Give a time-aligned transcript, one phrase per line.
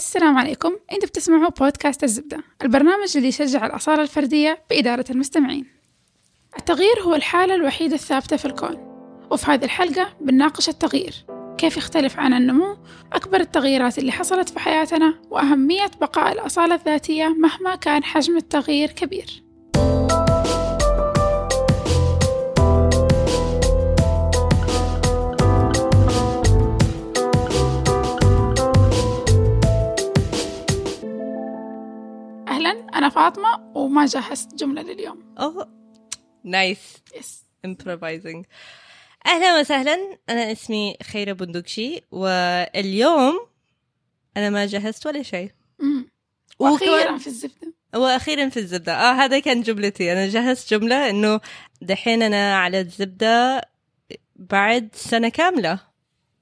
[0.00, 0.76] السلام عليكم.
[0.92, 5.66] أنتوا بتسمعوا بودكاست الزبدة البرنامج اللي يشجع الأصالة الفردية بإدارة المستمعين.
[6.58, 8.76] التغيير هو الحالة الوحيدة الثابتة في الكون
[9.30, 11.14] وفي هذه الحلقة بنناقش التغيير
[11.58, 12.76] كيف يختلف عن النمو
[13.12, 19.42] أكبر التغييرات اللي حصلت في حياتنا وأهمية بقاء الأصالة الذاتية مهما كان حجم التغيير كبير.
[33.00, 35.34] أنا فاطمة وما جهزت جملة لليوم.
[35.38, 35.68] أوه.
[36.44, 36.78] Nice.
[37.18, 38.44] Yes improvising.
[39.26, 40.18] أهلا وسهلا.
[40.28, 43.46] أنا اسمي خيرة بندقشي واليوم
[44.36, 45.50] أنا ما جهزت ولا شيء.
[46.58, 47.74] وأخيرا في الزبدة.
[47.94, 48.92] وأخيرا في الزبدة.
[48.92, 50.12] آه هذا كان جملتي.
[50.12, 51.40] أنا جهزت جملة إنه
[51.82, 53.68] دحين أنا على الزبدة
[54.36, 55.80] بعد سنة كاملة.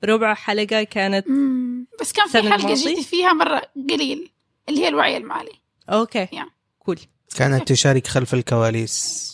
[0.04, 1.86] ربع حلقة كانت مم.
[2.00, 4.30] بس كان في الماضية؟ جيتي فيها مرة قليل
[4.68, 5.67] اللي هي الوعي المالي.
[5.88, 6.28] Okay.
[6.32, 6.46] Yeah.
[6.78, 6.98] Cool
[7.36, 9.28] كانت تشارك خلف الكواليس.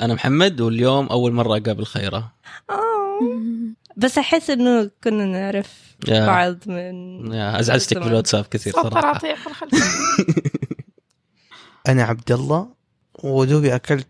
[0.00, 2.32] أنا محمد واليوم أول مرة أقابل خيرة.
[3.96, 7.98] بس أحس إنه كنا نعرف بعض من يا ازعجتك.
[7.98, 9.20] بالواتساب كثير صراحة.
[11.88, 12.68] أنا عبد الله
[13.24, 14.06] ودوبي أكلت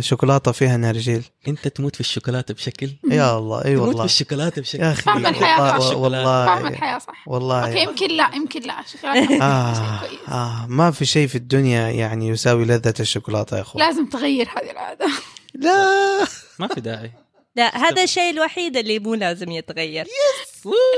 [0.00, 1.24] شوكولاتة فيها نرجيل.
[1.48, 4.02] انت تموت في الشوكولاتة بشكل؟ يا الله أي تموت والله.
[4.02, 4.82] بالشوكولاته بشكل.
[4.82, 5.96] يا أخي فاهم الحياة والله صح.
[5.96, 7.28] والله, فاهم الحياة صح.
[7.28, 7.68] والله.
[7.68, 8.84] Okay يمكن لا يمكن لا.
[9.42, 10.00] آه.
[10.28, 14.70] آه ما في شيء في الدنيا يعني يساوي لذة الشوكولاتة يا أخوة لازم تغير هذه
[14.70, 15.06] العادة.
[15.54, 16.26] لا.
[16.58, 17.12] ما في داعي.
[17.56, 20.06] لا هذا الشيء الوحيد اللي مو لازم يتغير.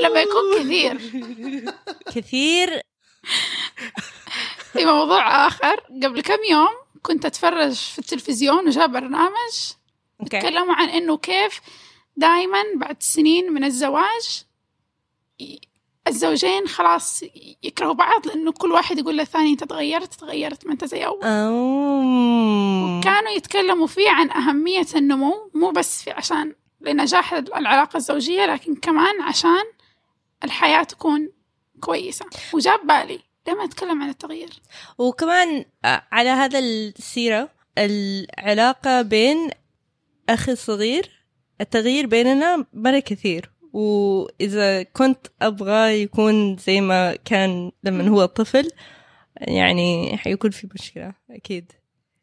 [0.05, 1.01] لما يكون كثير.
[2.15, 2.83] كثير.
[4.73, 5.81] في موضوع آخر.
[6.03, 9.72] قبل كم يوم كنت أتفرج في التلفزيون وجاء برنامج
[10.31, 11.61] تكلموا عن إنه كيف
[12.17, 14.45] دائما بعد سنين من الزواج
[16.08, 17.23] الزوجين خلاص
[17.62, 21.23] يكرهوا بعض لأنه كل واحد يقول للثاني أنت تغيرت تغيرت ما أنت زي أول.
[21.25, 23.00] أوه.
[23.00, 29.23] كانوا يتكلموا فيه عن أهمية النمو مو بس في عشان لنجاح العلاقة الزوجية لكن كمان
[29.23, 29.64] عشان
[30.45, 31.30] الحياة تكون
[31.80, 32.27] كويسة.
[32.52, 33.20] وجاب بالي.
[33.48, 34.51] لما أتكلم عن التغيير.
[34.98, 37.48] وكمان آه، على هذا السيرة
[37.79, 39.51] العلاقة بين
[40.29, 41.27] أخي الصغير
[41.61, 43.53] التغيير بيننا مرة كثير.
[43.73, 48.70] وإذا كنت أبغى يكون زي ما كان لما هو طفل
[49.41, 51.73] يعني حيكون في مشكلة أكيد.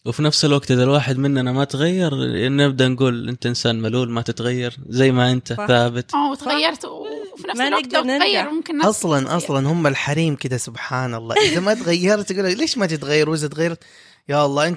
[0.05, 2.11] وفي نفس الوقت إذا الواحد مننا ما تغير
[2.49, 5.65] نبدأ نقول أنت إنسان ملول ما تتغير زي ما أنت صح.
[5.67, 6.13] ثابت.
[6.13, 6.85] آه وتغيرت.
[6.85, 8.49] وفي نفس ما الوقت لو تغير.
[8.49, 9.37] ممكن ناس أصلا تغير.
[9.37, 11.35] أصلا هم الحريم كده سبحان الله.
[11.35, 13.83] إذا ما تغيرت تقول ليش ما تتغير؟ وإذا تغيرت
[14.29, 14.67] يا الله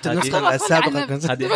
[0.54, 1.46] السابقة ولا كنت هذه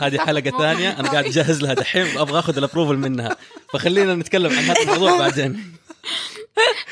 [0.00, 1.00] هذه حلقة ثانية.
[1.00, 3.36] أنا قاعد أجهز لها دحين أبغى آخذ ال approval منها.
[3.72, 5.72] فخلينا نتكلم عن هذا الموضوع بعدين.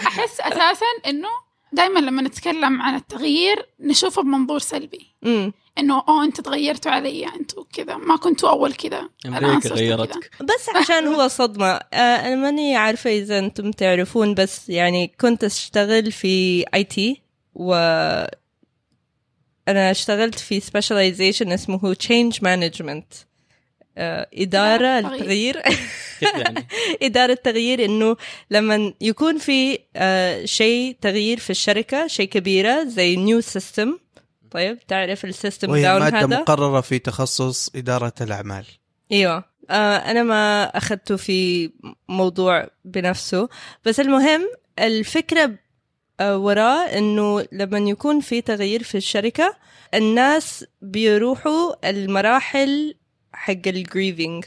[0.06, 1.28] أحس أساسا إنه
[1.72, 5.14] دائما لما نتكلم عن التغيير نشوفه بمنظور سلبي.
[5.78, 7.96] إنه أوه أنت تغيرتوا علي أنتوا كذا.
[7.96, 9.08] ما كنتوا أول كذا.
[9.26, 9.68] أمريكا.
[9.68, 10.30] غيرتك.
[10.40, 11.66] بس عشان هو صدمة.
[11.66, 17.22] آه، أنا ماني عارفة إذا أنتم تعرفون بس يعني كنت أشتغل في IT
[17.54, 17.74] و
[19.68, 23.24] أنا اشتغلت في specialization اسمه change management.
[23.98, 25.62] آه، إدارة التغيير
[26.22, 26.66] يعني؟
[27.02, 28.16] إدارة تغيير إنه
[28.50, 33.98] لما يكون في آه، شيء تغيير في الشركة شيء كبيرة زي new system
[34.54, 38.64] طيب تعرف ال system وهي داون مادة هذا؟ مقررة في تخصص إدارة الأعمال.
[39.12, 39.44] أيوه.
[39.70, 41.70] آه أنا ما اخذته في
[42.08, 43.48] موضوع بنفسه.
[43.84, 44.48] بس المهم
[44.78, 45.50] الفكرة
[46.20, 49.56] آه وراه إنه لما يكون في تغيير في الشركة
[49.94, 52.94] الناس بيروحوا المراحل
[53.32, 54.44] حق ال grieving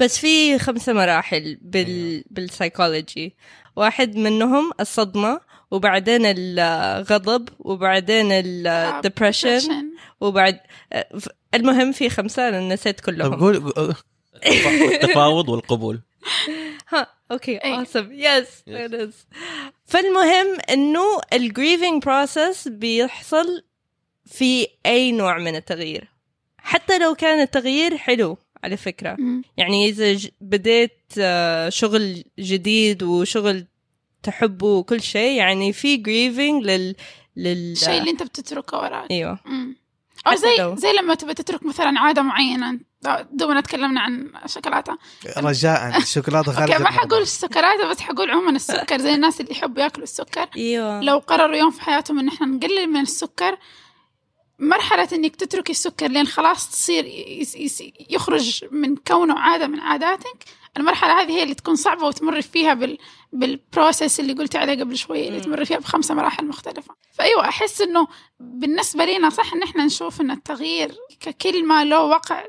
[0.00, 3.36] بس في خمسة مراحل بال بالسايكولوجي
[3.76, 9.84] واحد منهم الصدمة وبعدين الغضب وبعدين ال depression.
[10.20, 10.60] وبعد
[10.92, 11.08] آه،
[11.54, 13.34] المهم في خمسة أنا نسيت كلهم.
[13.34, 13.72] قول
[14.46, 16.00] التفاوض والقبول.
[16.92, 17.84] ها okay أي.
[17.84, 18.08] awesome.
[18.10, 18.64] yes
[19.84, 23.62] فالمهم إنه ال grieving process بيحصل
[24.26, 26.08] في أي نوع من التغيير.
[26.58, 29.16] حتى لو كان التغيير حلو على فكرة.
[29.18, 29.42] مم.
[29.56, 33.66] يعني إذا ج- بديت آه، شغل جديد وشغل
[34.22, 36.94] تحبه وكل شيء يعني في grieving لل
[37.36, 39.10] لل الشيء اللي أنت بتتركه وراك.
[39.10, 39.38] أيوه.
[39.44, 39.76] مم.
[40.26, 42.80] حتى زي لو- زي لما تبي تترك مثلا عادة معينة
[43.32, 44.98] دوبنا تكلمنا عن الشوكولاتة.
[45.36, 46.90] رجاء الشوكولاتة خارج okay ما.
[46.90, 50.46] حقول السكرات بس حقول عموما السكر زي الناس اللي يحبوا ياكلوا السكر.
[50.56, 51.00] أيوه.
[51.00, 53.58] لو قرروا يوم في حياتهم إن إحنا نقلل من السكر
[54.58, 60.44] مرحلة إنك تتركي السكر لين خلاص تصير يس- يس- يخرج من كونه عادة من عاداتك
[60.78, 62.98] المرحلة هذه هي اللي تكون صعبة وتمر فيها بال
[63.32, 65.40] بال process اللي قلت عليه قبل شوي اللي.
[65.40, 68.06] تمر فيها بخمسة مراحل مختلفة فأيوة أحس إنه
[68.40, 72.44] بالنسبة لنا صح إن إحنا نشوف إن التغيير ككلمة له وقع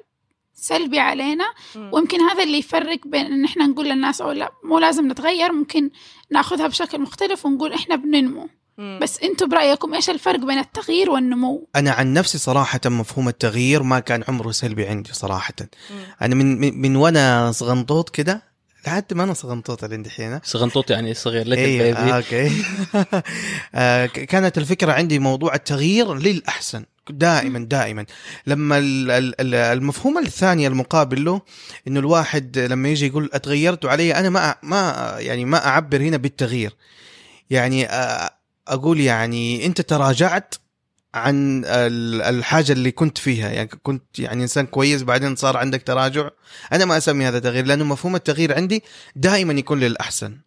[0.54, 1.46] سلبي علينا.
[1.94, 5.92] ويمكن هذا اللي يفرق بين إن إحنا نقول للناس أو لا مو لازم نتغير ممكن
[6.32, 8.50] ناخذها بشكل مختلف ونقول إحنا بننمو
[8.80, 9.00] مم.
[9.02, 14.00] بس أنتوا برأيكم إيش الفرق بين التغيير والنمو؟ أنا عن نفسي صراحة مفهوم التغيير ما
[14.00, 15.54] كان عمره سلبي عندي صراحة.
[15.62, 15.98] مم.
[16.22, 18.50] أنا من من, من وأنا صغنطوط كده
[18.88, 20.40] لحد ما أنا صغنطوط اللي الحين.
[20.44, 22.52] صغنطوط يعني صغير لك ال baby آه، okay.
[23.76, 28.06] آه، كانت الفكرة عندي موضوع التغيير للأحسن دائما دائما.
[28.48, 31.42] لما ال- ال- ال- المفهوم الثاني المقابل له
[31.88, 36.76] إنه الواحد لما يجي يقول أتغيرت علي أنا ما ما يعني ما أعبر هنا بالتغيير.
[37.50, 38.39] يعني آه،
[38.74, 40.56] أقول يعني أنت تراجعت
[41.14, 46.30] عن ال- الحاجة اللي كنت فيها يعني كنت يعني إنسان كويس بعدين صار عندك تراجع
[46.74, 48.84] أنا ما أسمي هذا تغيير لأنه مفهوم التغيير عندي
[49.16, 50.38] دائما يكون للأحسن.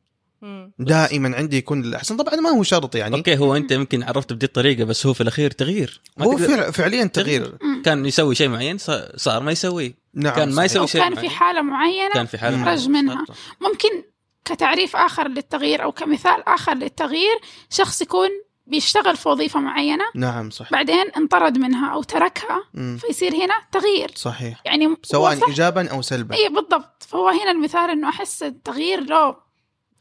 [0.78, 4.46] دائما عندي يكون للأحسن طبعا ما هو شرط يعني أوكي هو أنت يمكن عرفت بدي
[4.46, 6.36] الطريقة بس هو في الأخير تغيير ما هو
[6.72, 7.56] فعليا تغيير.
[7.84, 10.64] كان يسوي شيء معين صار- صار ما يسويه نعم كان ما.
[10.64, 11.30] يسوي شيء كان في معين.
[11.30, 12.64] حالة معينة كان في حالة.
[12.64, 13.24] خرج منها.
[13.60, 14.02] ممكن
[14.44, 17.40] كتعريف آخر للتغيير أو كمثال آخر للتغيير
[17.70, 18.28] شخص يكون
[18.66, 22.98] بيشتغل في وظيفة معينة نعم صح بعدين انطرد منها أو تركها مم.
[23.00, 24.10] فيصير هنا تغيير.
[24.14, 24.60] صحيح.
[24.64, 26.34] يعني سواء صح ايجابا أو سلبا.
[26.34, 27.02] اي بالضبط.
[27.08, 29.36] فهو هنا المثال إنه أحس التغيير له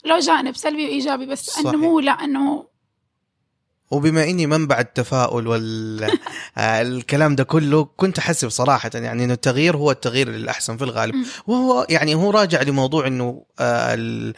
[0.05, 1.65] له جانب سلبي وإيجابي بس صحيح.
[1.65, 2.65] النمو لا إنه
[3.91, 10.29] وبما إني منبع التفاؤل والكلام ده كله كنت أحسب صراحة يعني إنه التغيير هو التغيير
[10.29, 11.15] للأحسن في الغالب.
[11.47, 14.33] وهو يعني هو راجع لموضوع إنه آه، ال-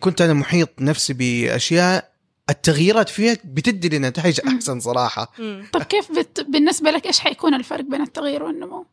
[0.00, 2.12] كنت أنا محيط نفسي بأشياء
[2.50, 4.54] التغييرات فيها بتدي لي نتائج مم.
[4.54, 5.32] أحسن صراحة.
[5.72, 6.46] طب كيف بت...
[6.48, 8.86] بالنسبة لك إيش حيكون الفرق بين التغيير والنمو؟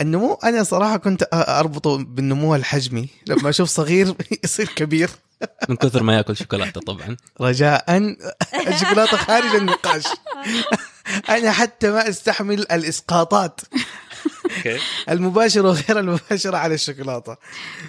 [0.00, 4.14] النمو أنا صراحة كنت أربطه بالنمو الحجمي لما أشوف صغير
[4.44, 5.10] يصير كبير
[5.68, 7.16] من كثر ما ياكل شوكولاتة طبعا.
[7.40, 7.84] رجاء.
[8.68, 10.04] الشوكولاته خارج النقاش.
[11.28, 13.60] أنا حتى ما أستحمل الإسقاطات.
[14.44, 14.78] أوكي.
[15.08, 17.36] المباشرة وغير المباشرة على الشوكولاتة.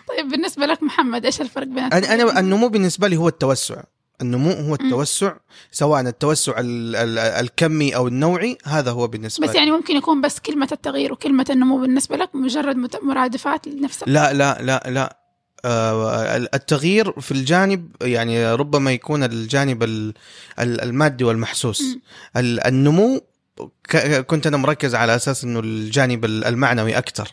[0.10, 3.82] طيب بالنسبة لك محمد إيش الفرق بين أنا أنا النمو بالنسبة لي هو التوسع.
[4.22, 5.34] النمو هو التوسع
[5.72, 9.58] سواء التوسع ال- ال- الكمي أو النوعي هذا هو بالنسبة بس لي.
[9.60, 14.58] يعني ممكن يكون بس كلمة التغيير وكلمة النمو بالنسبة لك مجرد مرادفات لنفس لا لا
[14.62, 15.18] لا لا.
[15.66, 20.14] التغيير في الجانب يعني ربما يكون الجانب ال-
[20.60, 21.84] ال- المادي والمحسوس.
[22.38, 23.22] النمو
[23.90, 27.32] ك- كنت أنا مركز على أساس إنه الجانب ال- المعنوي أكثر.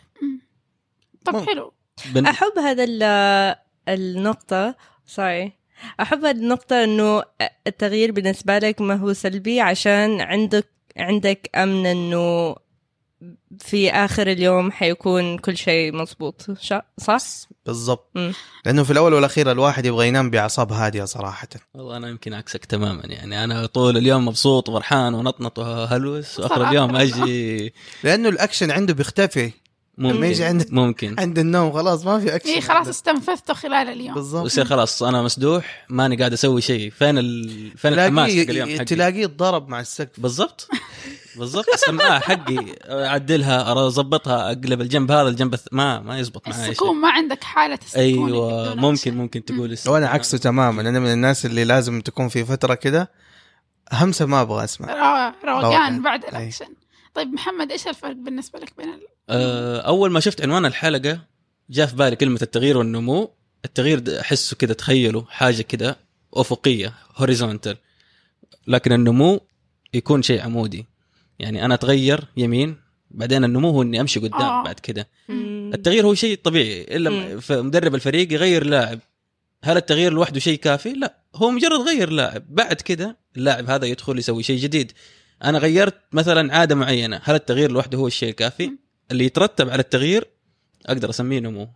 [1.25, 1.45] طب.
[1.45, 1.73] حلو.
[2.13, 2.25] بن...
[2.25, 3.55] أحب هذا ال-
[3.89, 4.75] النقطة
[5.05, 5.51] سوري
[6.01, 7.23] أحب هذه النقطة إنه
[7.67, 10.67] التغيير بالنسبة لك ما هو سلبي عشان عندك
[10.97, 12.55] عندك أمن إنه
[13.59, 16.45] في آخر اليوم حيكون كل شيء مظبوط.
[16.61, 17.17] شا- صح؟
[17.65, 18.11] بالضبط.
[18.65, 21.47] لأنه في الأول والأخير الواحد يبغى ينام بأعصاب هادية صراحة.
[21.73, 23.03] والله أنا يمكن عكسك تماما.
[23.05, 26.69] يعني أنا طول اليوم مبسوط وفرحان ونطنط وهلوس وآخر.
[26.69, 27.73] اليوم أجي
[28.03, 29.51] لأنه الأكشن عنده بيختفي.
[29.97, 31.15] لما يجي ممكن عندك ممكن.
[31.19, 32.49] عند النوم خلاص ما في أكشن.
[32.49, 34.13] اي خلاص استنفذته خلال اليوم.
[34.15, 34.43] بالضبط.
[34.43, 36.89] ويصير خلاص أنا مسدوح ماني قاعد أسوي شيء.
[36.91, 37.71] فين ال...
[37.77, 40.19] فين الحماس حق اليوم تلاقيه حقي؟ تلاقيه ضرب مع السقف.
[40.19, 40.67] بالضبط.
[41.37, 45.67] بالضبط السماعه حقي أعدلها أظبطها أقلب الجنب هذا الجنب الث...
[45.71, 49.17] ما ما يزبط معي السكون ما عندك حالة السكون أيوه ممكن.
[49.17, 53.11] ممكن تقول وأنا عكسه تماما أنا من الناس اللي لازم تكون في فترة كده
[53.93, 55.33] همسة ما أبغى أسمع.
[55.43, 56.01] رو- روقان.
[56.01, 56.25] بعد.
[56.25, 56.67] الاكشن
[57.13, 58.99] طيب محمد إيش الفرق بالنسبة لك بين ال...
[59.29, 61.19] آه، أول ما شفت عنوان الحلقة
[61.69, 63.31] جاء في بالي كلمة التغيير والنمو.
[63.65, 65.97] التغيير أحسه كده تخيله حاجة كده
[66.33, 67.77] أفقية horizontal
[68.67, 69.39] لكن النمو
[69.93, 70.85] يكون شيء عمودي.
[71.39, 72.77] يعني أنا أتغير يمين
[73.11, 74.63] بعدين النمو هو إني أمشي قدام آه.
[74.63, 75.07] بعد كده.
[75.73, 77.35] التغيير هو شيء طبيعي إلا مم.
[77.35, 78.99] م- فمدرب الفريق يغير لاعب
[79.63, 84.19] هل التغيير لوحده شيء كافي؟ لا هو مجرد غير لاعب بعد كده اللاعب هذا يدخل
[84.19, 84.91] يسوي شيء جديد
[85.43, 88.71] أنا غيرت مثلا عادة معينة هل التغيير لوحده هو الشيء الكافي؟
[89.11, 90.27] اللي يترتب على التغيير
[90.85, 91.69] أقدر أسميه نمو.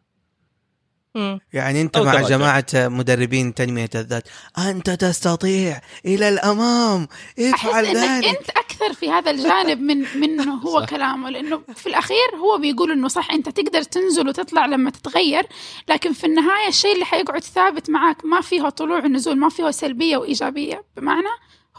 [1.54, 2.28] يعني أنت مع تراجع.
[2.28, 4.24] جماعة مدربين تنمية الذات
[4.58, 7.08] أنت تستطيع إلى الأمام
[7.40, 8.50] افعل ذلك أنت
[8.82, 10.90] أكثر في هذا الجانب من منه هو صح.
[10.90, 15.48] كلامه لأنه في الأخير هو بيقول إنه صح أنت تقدر تنزل وتطلع لما تتغير
[15.90, 20.18] لكن في النهاية الشيء اللي حيقعد ثابت معك ما فيه طلوع ونزول ما فيه سلبية
[20.18, 21.30] وإيجابية بمعنى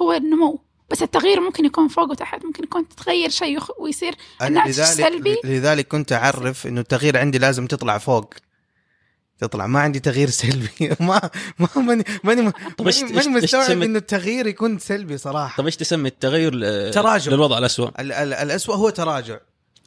[0.03, 0.61] هو النمو.
[0.91, 5.37] بس التغيير ممكن يكون فوق وتحت ممكن يكون تتغير شيء ويصير الناتج لذلك سلبي.
[5.45, 8.35] لذلك كنت أعرف إنه التغيير عندي لازم تطلع فوق.
[9.41, 9.67] تطلع.
[9.67, 10.69] ما عندي تغيير سلبي.
[11.01, 15.57] ما ما ماني ماني ماني مستوعب انه التغيير يكون سلبي صراحة.
[15.59, 16.53] طب إيش تسمي التغير
[16.91, 17.33] تراجع.
[17.33, 19.39] للوضع الأسوأ؟ ال- ال- الأسوأ هو تراجع.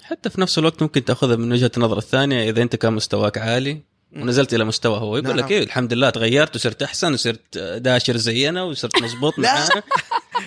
[0.03, 2.50] حتى في نفس الوقت ممكن تأخذها من وجهة النظر الثانية.
[2.50, 3.81] إذا أنت كان مستواك عالي
[4.15, 5.45] ونزلت إلى مستوى هو يقول نعم.
[5.45, 9.53] لك إيه الحمد لله تغيرت وصرت أحسن وصرت داشر زينا وصرت مزبوط لا.
[9.53, 9.83] معانا.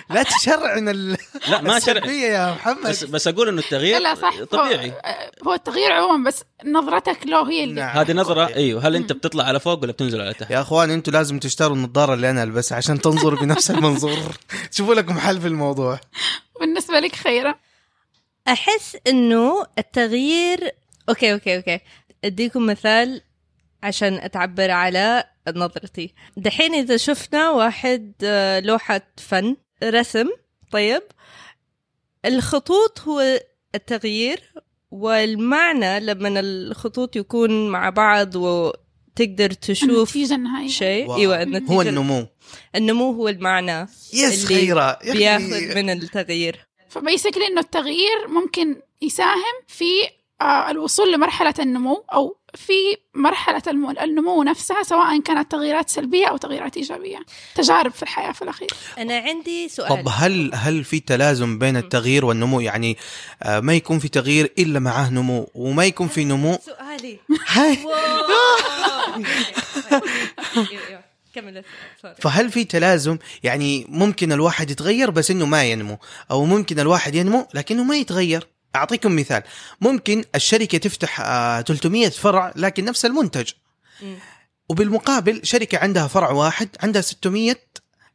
[0.09, 1.17] لا تشرعن ال-
[1.49, 2.87] لا ما السلبية يا محمد.
[2.89, 4.93] بس بس أقول إنه التغيير لا صح طبيعي.
[5.47, 7.97] هو, التغيير عموما بس نظرتك له هي اللي نعم.
[7.97, 8.47] هذه نظرة.
[8.55, 8.87] أيوه.
[8.87, 12.13] هل أنت بتطلع على فوق ولا بتنزل على تحت؟ يا أخوان أنتوا لازم تشتروا النظارة
[12.13, 14.37] اللي أنا ألبسها عشان تنظروا بنفس المنظور.
[14.75, 15.99] شوفوا لكم حل في الموضوع.
[16.59, 17.59] بالنسبة لك خيرة.
[18.47, 20.71] أحس إنه التغيير
[21.09, 21.79] okay okay okay.
[22.25, 23.21] أديكم مثال
[23.83, 25.23] عشان أتعبر على
[25.55, 26.13] نظرتي.
[26.37, 29.55] دحين إذا شفنا واحد آه، لوحة فن.
[29.83, 30.27] رسم
[30.71, 31.01] طيب.
[32.25, 33.41] الخطوط هو
[33.75, 34.53] التغيير
[34.91, 40.67] والمعنى لما الخطوط يكون مع بعض وتقدر تشوف النتيجة النهائية.
[40.67, 41.15] شيء.
[41.15, 42.27] أيوه النتيجة هو النمو.
[42.75, 43.81] النمو هو المعنى
[44.13, 44.73] يس أخي.
[45.11, 46.67] بياخذ من التغيير.
[46.89, 49.85] فبيسكلي إنه التغيير ممكن يساهم في
[50.41, 53.61] آه، الوصول لمرحلة النمو أو في مرحلة
[54.03, 57.19] النمو نفسها سواء كانت تغييرات سلبية أو تغييرات إيجابية.
[57.55, 58.69] تجارب في الحياة في الأخير.
[58.97, 59.89] أنا عندي سؤال.
[59.89, 62.97] طب هل هل في تلازم بين التغيير والنمو؟ يعني
[63.43, 66.57] آه، ما يكون في تغيير إلا معاه نمو وما يكون في نمو.
[66.65, 67.77] سؤالي هاي.
[71.35, 71.63] كمل.
[72.21, 75.97] فهل في تلازم؟ يعني ممكن الواحد يتغير بس إنه ما ينمو
[76.31, 78.47] أو ممكن الواحد ينمو لكنه ما يتغير.
[78.75, 79.43] أعطيكم مثال.
[79.81, 83.51] ممكن الشركة تفتح آه 300 فرع لكن نفس المنتج.
[84.69, 87.55] وبالمقابل شركة عندها فرع واحد عندها 600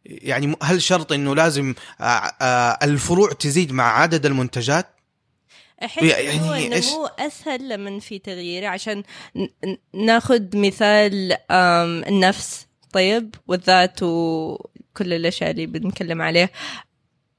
[0.04, 4.87] يعني هل شرط إنه لازم آه آه الفروع تزيد مع عدد المنتجات؟
[5.85, 9.02] احس يعني يعني إيش؟ النمو أسهل لما في تغيير عشان
[9.94, 12.66] ناخذ مثال النفس.
[12.92, 16.50] طيب والذات وكل الأشياء اللي بنتكلم عليه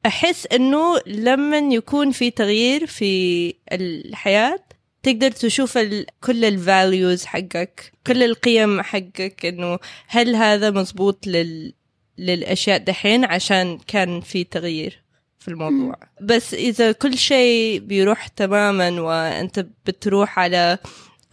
[0.05, 4.59] أحس إنه لما يكون في تغيير في الحياة
[5.03, 11.73] تقدر تشوف ال- كل ال values حقك كل القيم حقك إنه هل هذا مزبوط لل
[12.17, 15.03] للأشياء دحين عشان كان في تغيير
[15.39, 15.95] في الموضوع.
[16.21, 20.77] بس إذا كل شيء بيروح تماما وأنت بتروح على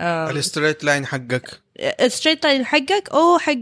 [0.00, 1.60] ال straight line حقك.
[1.80, 3.56] ال straight line حقك أو حق.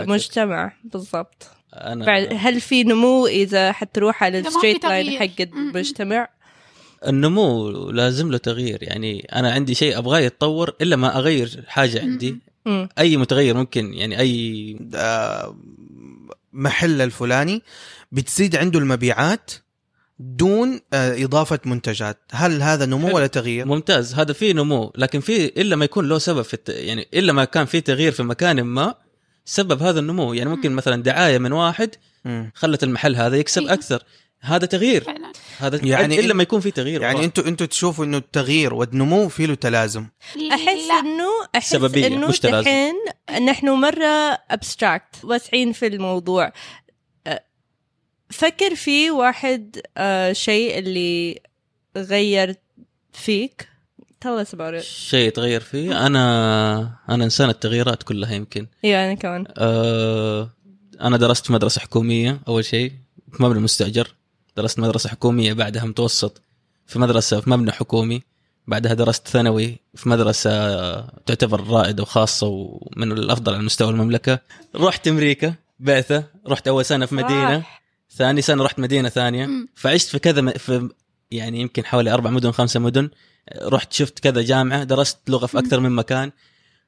[0.00, 1.50] المجتمع بالضبط.
[1.74, 5.18] أنا بعد هل في نمو إذا حتروح على ال straight line.
[5.18, 5.40] حق.
[5.40, 6.28] المجتمع؟
[7.06, 8.78] النمو لازم له تغيير.
[8.82, 12.38] يعني أنا عندي شيء أبغاه يتطور إلا ما أغير حاجة عندي.
[12.66, 12.88] مم.
[12.98, 13.94] أي متغير ممكن.
[13.94, 15.56] يعني أي آه،
[16.52, 17.62] محل الفلاني
[18.12, 19.50] بتزيد عنده المبيعات
[20.18, 22.18] دون آه، إضافة منتجات.
[22.32, 23.16] هل هذا نمو.
[23.16, 24.14] ولا تغيير؟ ممتاز.
[24.14, 24.92] هذا فيه نمو.
[24.96, 26.68] لكن في إلا ما يكون له سبب في الت...
[26.68, 28.94] يعني إلا ما كان في تغيير في مكان ما
[29.44, 31.94] سبب هذا النمو يعني ممكن مثلا دعاية من واحد.
[32.54, 33.72] خلت المحل هذا يكسب أيوه.
[33.74, 34.02] أكثر
[34.40, 37.24] هذا تغيير فعلا هذا يعني إلا ما يكون في تغيير يعني.
[37.24, 40.06] أنتوا أنتوا تشوفوا إنه التغيير والنمو في له تلازم
[40.52, 40.90] أحس.
[40.90, 42.64] انه أحس سببية، إنه مش تلازم.
[42.64, 42.94] دحين
[43.44, 46.52] نحن مرة ابستراكت واسعين في الموضوع
[48.30, 49.80] فكر في واحد
[50.32, 51.40] شيء اللي
[51.96, 52.54] غير
[53.12, 53.68] فيك
[54.24, 54.84] tell us about it.
[54.84, 56.06] شيء يتغير فيه.
[56.06, 58.66] أنا أنا إنسان التغييرات كلها يمكن.
[58.84, 59.44] أيوه أنا كمان.
[59.58, 60.50] أه
[61.00, 62.92] أنا درست في مدرسة حكومية أول شيء
[63.32, 64.14] في مبنى مستأجر.
[64.56, 66.42] درست مدرسة حكومية بعدها متوسط
[66.86, 68.22] في مدرسة في مبنى حكومي.
[68.66, 74.38] بعدها درست ثانوي في مدرسة تعتبر رائدة وخاصة ومن الأفضل على مستوى المملكة.
[74.76, 77.60] رحت أمريكا بعثة رحت أول سنة في مدينة.
[77.60, 77.82] صح.
[78.16, 79.48] ثاني سنة رحت مدينة ثانية.
[79.74, 80.88] فعشت في كذا م- في
[81.30, 83.10] يعني يمكن حوالي أربع مدن خمسة مدن
[83.62, 86.32] رحت شفت كذا جامعة درست لغة في أكثر من مكان.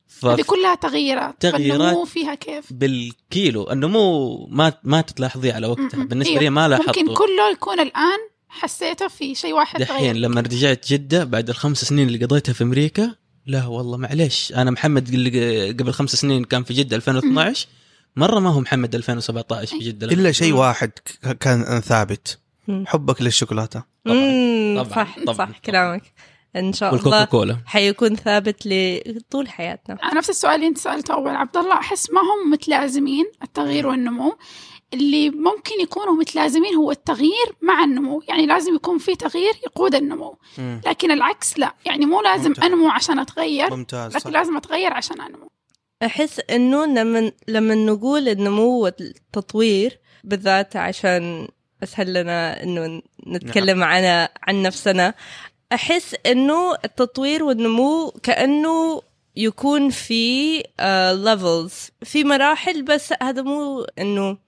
[0.06, 0.26] ف...
[0.26, 1.80] هذه كلها تغييرات تغييرات.
[1.80, 5.96] فالنمو فيها كيف؟ بالكيلو النمو ما ما تلاحظيه على وقتها.
[5.96, 6.06] م-م.
[6.06, 6.42] بالنسبة أيوه.
[6.42, 8.18] لي ما ممكن لاحظته كله يكون الآن
[8.48, 13.14] حسيته في شيء واحد دحين لما رجعت جدة بعد الخمس سنين اللي قضيتها في أمريكا
[13.46, 14.52] لا والله معليش.
[14.56, 17.66] أنا محمد اللي قبل خمس سنين كان في جدة 2012
[18.16, 20.06] مرة ما هو محمد 2017 في جدة.
[20.06, 20.90] إلا شيء واحد
[21.40, 22.38] كان ثابت.
[22.86, 23.91] حبك للشوكولاتة.
[24.04, 24.16] طبعاً.
[24.16, 25.04] مم، طبعاً.
[25.04, 25.34] صح طبعاً.
[25.52, 26.02] صح كلامك
[26.56, 31.36] إن شاء والكوكا الله كولا حيكون ثابت لطول حياتنا نفس السؤال اللي أنت سألته أول
[31.36, 34.36] عبد الله أحس ما هم متلازمين التغيير والنمو
[34.94, 40.38] اللي ممكن يكونوا متلازمين هو التغيير مع النمو يعني لازم يكون في تغيير يقود النمو
[40.58, 40.80] مم.
[40.86, 42.64] لكن العكس لا يعني مو لازم ممتاز.
[42.64, 44.20] أنمو عشان أتغير ممتاز صح.
[44.20, 45.48] لكن لازم أتغير عشان أنمو
[46.04, 51.48] أحس إنه لما لما نقول النمو والتطوير بالذات عشان
[51.82, 55.14] أسهل لنا إنه نتكلم عن عن نفسنا.
[55.72, 59.02] أحس إنه التطوير والنمو كأنه
[59.36, 60.56] يكون في
[61.14, 64.38] ليفلز في مراحل بس هذا مو إنه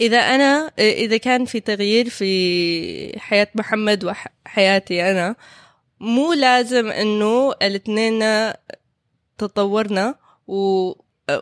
[0.00, 5.36] إذا أنا إذا كان في تغيير في حياة محمد وحياتي أنا
[6.00, 8.52] مو لازم إنه الاثنين
[9.38, 10.14] تطورنا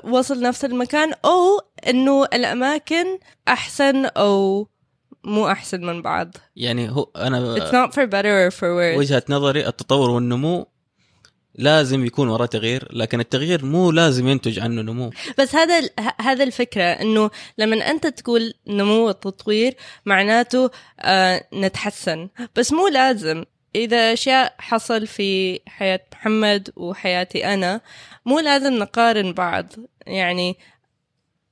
[0.05, 4.69] ووصل نفس المكان أو إنه الأماكن أحسن أو
[5.25, 6.37] مو أحسن من بعض.
[6.57, 8.99] يعني هو أنا it's not for better or for worse.
[8.99, 10.67] وجهة نظري التطور والنمو
[11.55, 15.11] لازم يكون وراه تغيير لكن التغيير مو لازم ينتج عنه نمو.
[15.39, 15.89] بس هذا
[16.21, 19.75] هذا الفكرة إنه لما أنت تقول نمو وتطوير
[20.07, 22.29] معناته آه نتحسن.
[22.57, 23.45] بس مو لازم.
[23.75, 27.81] إذا أشياء حصل في حياة محمد وحياتي أنا
[28.27, 29.67] مو لازم نقارن بعض.
[30.07, 30.57] يعني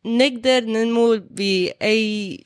[0.05, 2.39] نقدر ننمو آم،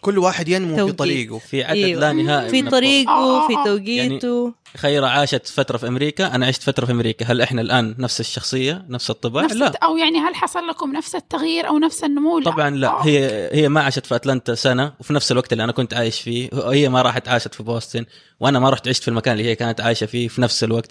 [0.00, 0.98] كل واحد ينمو في توقيت.
[0.98, 2.00] طريقه في عدد أيوة.
[2.00, 2.66] لا نهائي في.
[2.66, 3.64] آه، طريقه آه، في آه.
[3.64, 8.20] توقيته خيرة عاشت فترة في أمريكا أنا عشت فترة في أمريكا هل إحنا الآن نفس
[8.20, 12.04] الشخصية نفس الطباع نفس لا الت- أو يعني هل حصل لكم نفس التغيير أو نفس
[12.04, 12.50] النمو لا.
[12.50, 13.02] طبعا لا آه.
[13.06, 16.48] هي هي ما عاشت في أتلانتا سنة وفي نفس الوقت اللي أنا كنت عايش فيه
[16.52, 18.04] هي ما راحت عاشت في بوسطن
[18.40, 20.90] وأنا ما رحت عشت في المكان اللي هي كانت عايشة فيه في نفس الوقت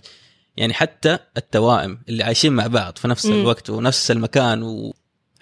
[0.57, 3.25] يعني حتى التوائم اللي عايشين مع بعض في نفس.
[3.25, 4.91] الوقت ونفس المكان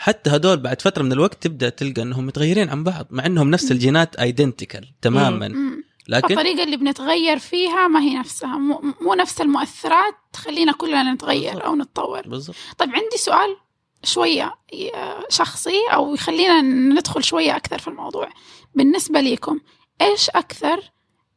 [0.01, 3.71] وحتى هدول بعد فترة من الوقت تبدأ تلقى إنهم متغيرين عن بعض مع إنهم نفس
[3.71, 5.81] الجينات ايدنتيكال تماما.
[6.07, 11.51] لكن الطريقة اللي بنتغير فيها ما هي نفسها مو, مو نفس المؤثرات تخلينا كلنا نتغير
[11.51, 11.65] بالضبط.
[11.65, 12.21] أو نتطور.
[12.21, 12.55] بالضبط.
[12.77, 13.57] طيب عندي سؤال
[14.03, 14.55] شوية
[14.95, 18.29] آه، شخصي أو يخلينا ندخل شوية أكثر في الموضوع.
[18.75, 19.59] بالنسبة ليكم
[20.01, 20.91] إيش أكثر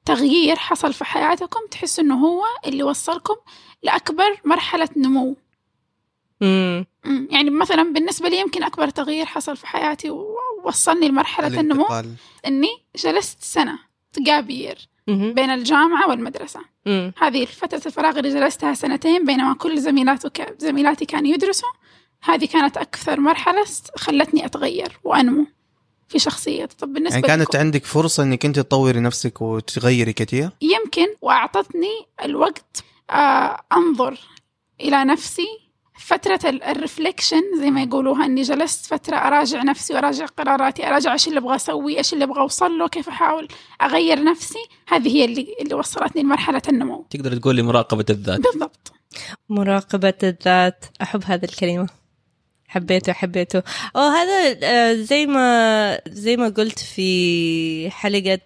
[0.05, 3.37] تغيير حصل في حياتكم تحسوا إنه هو اللي وصلكم
[3.83, 5.37] لأكبر مرحلة نمو؟
[6.41, 6.87] مم.
[7.31, 11.87] يعني مثلا بالنسبة لي يمكن أكبر تغيير حصل في حياتي ووصلني لمرحلة النمو
[12.47, 13.79] إني جلست سنة
[14.13, 14.89] تقابير.
[15.07, 16.61] بين الجامعة والمدرسة.
[16.87, 17.13] مم.
[17.19, 20.55] هذه فترة الفراغ اللي جلستها سنتين بينما كل زميلاته ك...
[20.59, 21.69] زميلاتي كانوا يدرسوا.
[22.23, 23.65] هذه كانت أكثر مرحلة
[23.97, 25.47] خلتني أتغير وأنمو
[26.09, 26.77] في شخصيتي.
[26.77, 32.07] طب بالنسبة يعني كانت لكم عندك فرصة إنك أنت تطوري نفسك وتغيري كثير؟ يمكن وأعطتني
[32.25, 34.19] الوقت آه أنظر
[34.81, 35.64] إلى نفسي
[35.99, 41.39] فترة الرفليكشن زي ما يقولوها إني جلست فترة أراجع نفسي وأراجع قراراتي أراجع إيش اللي
[41.39, 43.49] أبغى أسوي إيش اللي أبغى أوصل له كيف أحاول
[43.83, 44.59] أغير نفسي.
[44.89, 47.07] هذه هي اللي اللي وصلتني لمرحلة النمو.
[47.11, 48.41] تقدر تقول لي مراقبة الذات.
[48.41, 48.93] بالضبط.
[49.49, 50.85] مراقبة الذات.
[51.03, 51.89] أحب هذه الكلمة.
[52.69, 53.63] حبيته حبيته.
[53.97, 58.39] أو هذا آه، زي ما زي ما قلت في حلقة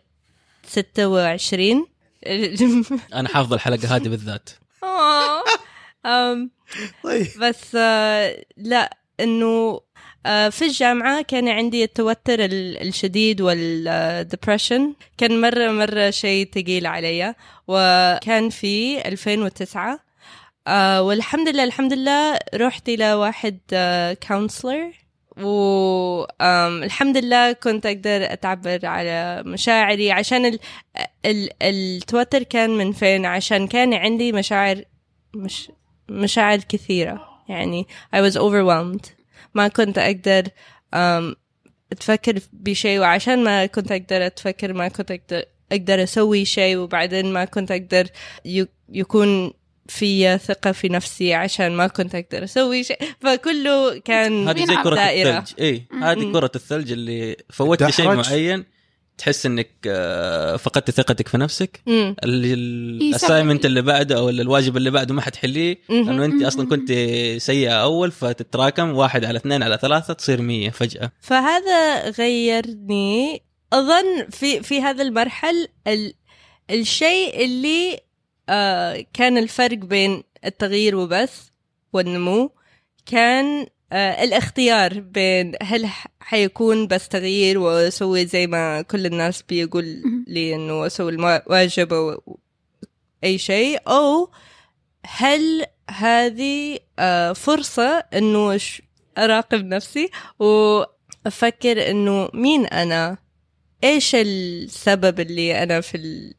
[0.66, 1.86] 26
[3.14, 4.50] أنا حافظ الحلقة هذه بالذات.
[7.04, 7.26] طيب.
[7.40, 9.80] بس آه، لا إنه
[10.26, 17.34] آه، في الجامعة كان عندي التوتر ال- الشديد والدبريشن كان مرة مرة شيء ثقيل علي.
[17.68, 20.00] وكان في 2009
[20.66, 23.58] آه، والحمد لله الحمد لله رحت إلى واحد
[24.28, 24.92] كونسلر
[25.36, 30.58] والحمد لله كنت أقدر أتعبر على مشاعري عشان ال
[31.26, 34.82] ال التوتر كان من فين؟ عشان كان عندي مشاعر
[35.34, 35.70] مش
[36.08, 39.10] مشاعر كثيرة يعني I was overwhelmed
[39.54, 40.44] ما كنت أقدر
[40.94, 41.36] um,
[41.92, 47.44] أتفكر بشيء وعشان ما كنت أقدر أتفكر ما كنت أقدر أقدر أسوي شيء وبعدين ما
[47.44, 48.06] كنت أقدر
[48.88, 49.52] يكون
[49.88, 54.94] في ثقة في نفسي عشان ما كنت أقدر أسوي شيء فكله كان هذه زي كرة
[54.94, 55.38] دائرة.
[55.38, 56.04] الثلج اي مم.
[56.04, 58.14] هذه كرة الثلج اللي فوتت شيء.
[58.14, 58.64] معين
[59.18, 61.80] تحس إنك آه، فقدت ثقتك في نفسك.
[61.88, 65.78] ال assignment اللي بعده أو الواجب اللي بعده ما حتحليه.
[65.88, 66.92] لأنه أنت أصلا كنت
[67.38, 71.12] سيئة أول فتتراكم واحد على اثنين على ثلاثة تصير مية فجأة.
[71.20, 73.42] فهذا غيرني.
[73.72, 76.14] أظن في في هذا المرحل ال
[76.70, 78.00] الشيء اللي
[78.48, 81.52] آه كان الفرق بين التغيير وبس
[81.92, 82.50] والنمو
[83.06, 85.88] كان الاختيار بين هل
[86.20, 90.02] حيكون بس تغيير وأسوي زي ما كل الناس بيقول.
[90.26, 92.38] لي إنه أسوي الواجب أو
[93.24, 94.30] أي شيء أو
[95.06, 98.60] هل هذه آه فرصة إنه
[99.18, 103.18] أراقب نفسي وأفكر إنه مين أنا؟
[103.84, 106.34] إيش السبب اللي أنا في ال...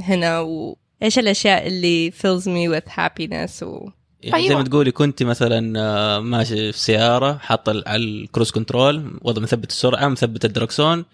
[0.00, 3.88] هنا؟ وايش الأشياء اللي fills me with happiness و...
[4.22, 4.62] يعني زي أيوة.
[4.62, 10.08] ما تقولي كنت مثلا آه، ماشي في سيارة حاطة على الكروز كنترول وضع مثبت السرعة
[10.08, 11.04] مثبت الدركسون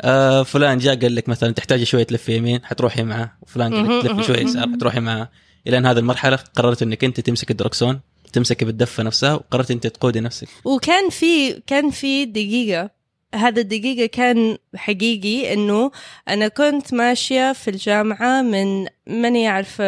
[0.00, 4.06] آه فلان جاء قال لك مثلا تحتاجي شوية تلفي يمين حتروحي معه وفلان قال لك
[4.06, 4.68] تلفي شوية يسار.
[4.74, 5.30] حتروحي معه
[5.66, 8.00] إلى أن هذه المرحلة قررت إنك أنت تمسك الدركسون
[8.32, 12.90] تمسكي بالدفة نفسها وقررت أنت تقودي نفسك وكان في كان في دقيقة
[13.34, 15.90] هذا الدقيقة كان حقيقي إنه
[16.28, 19.84] أنا كنت ماشية في الجامعة من ماني عارفة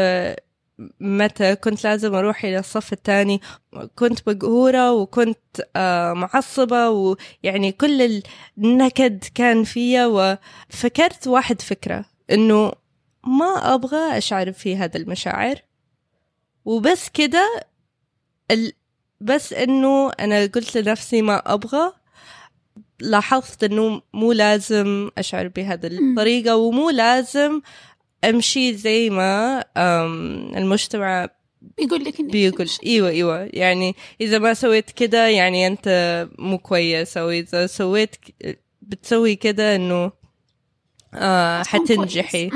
[1.00, 3.40] متى كنت لازم أروح إلى الصف الثاني.
[3.94, 5.38] كنت مقهورة وكنت
[5.76, 8.22] آه معصبة ويعني كل
[8.58, 12.72] النكد كان فيا وفكرت واحد فكرة إنه
[13.26, 15.56] ما أبغى أشعر في هذا المشاعر.
[16.64, 17.60] وبس كده
[18.50, 18.72] ال...
[19.20, 21.92] بس إنه أنا قلت لنفسي ما أبغى.
[23.00, 27.60] لاحظت إنه مو لازم أشعر بهذه الطريقة ومو لازم
[28.24, 29.64] أمشي زي ما
[30.56, 31.28] المجتمع
[31.78, 32.68] بيقول لك إنك بيقول.
[32.86, 38.16] إيوه إيوه يعني إذا ما سويت كده يعني أنت مو كويس أو إذا سويت
[38.82, 40.12] بتسوي كده إنه
[41.14, 42.50] آه حتنجحي.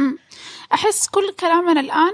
[0.72, 2.12] أحس كل كلامنا الآن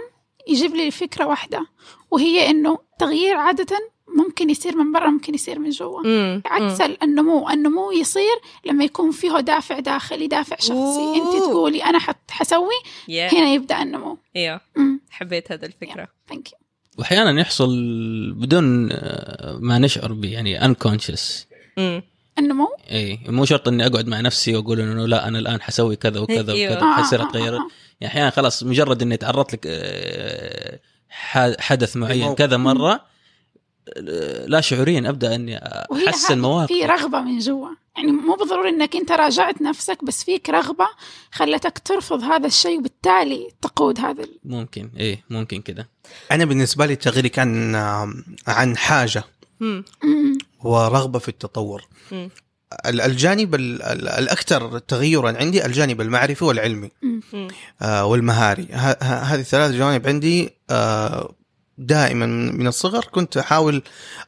[0.49, 1.67] يجيب لي فكرة واحدة
[2.11, 6.01] وهي إنه تغيير عادة ممكن يصير من برا ممكن يصير من جوا.
[6.07, 10.73] مم، عكس النمو النمو يصير لما يكون فيه دافع داخلي دافع شخصي.
[10.73, 11.17] أوه.
[11.17, 12.75] أنت تقولي أنا حت حسوي
[13.07, 13.35] yeah.
[13.35, 14.19] هنا يبدأ النمو.
[14.37, 16.09] أيوه امم حبيت هذا الفكرة.
[16.29, 16.59] thank you
[16.99, 17.71] وأحيانا يحصل
[18.37, 21.47] بدون آه، ما نشعر به يعني unconscious.
[22.39, 26.21] النمو؟ اي مو شرط إني أقعد مع نفسي وأقول إنه لا أنا الآن حسوي كذا
[26.21, 26.73] وكذا أيوة.
[26.73, 27.69] وكذا آه، حصير آه، آه، اتغير آه.
[28.01, 30.79] يعني أحيانا خلاص مجرد إني تعرضت لك آه،
[31.61, 32.39] حدث معين الموقف.
[32.39, 33.01] كذا مرة آه،
[34.47, 35.61] لا شعوريا ابدا إني
[36.09, 36.69] أحسن مواقف.
[36.73, 37.69] في رغبة من جوا.
[37.97, 40.87] يعني مو بالضروري إنك أنت راجعت نفسك بس فيك رغبة
[41.33, 45.87] خلتك ترفض هذا الشيء وبالتالي تقود هذا ال- ممكن إيه ممكن كذا
[46.33, 49.25] أنا بالنسبة لي التغيير كان آم، عن حاجة.
[50.65, 51.85] ورغبة في التطور.
[52.87, 56.91] الجانب ال- ال- الأكثر تغيرا عندي الجانب المعرفي والعلمي.
[57.03, 57.49] مم.
[57.83, 58.69] آه، والمهاري.
[58.73, 60.51] ه- ه- هذه الثلاث جوانب عندي.
[60.71, 61.35] آه،
[61.87, 63.83] دائما من الصغر كنت أحاول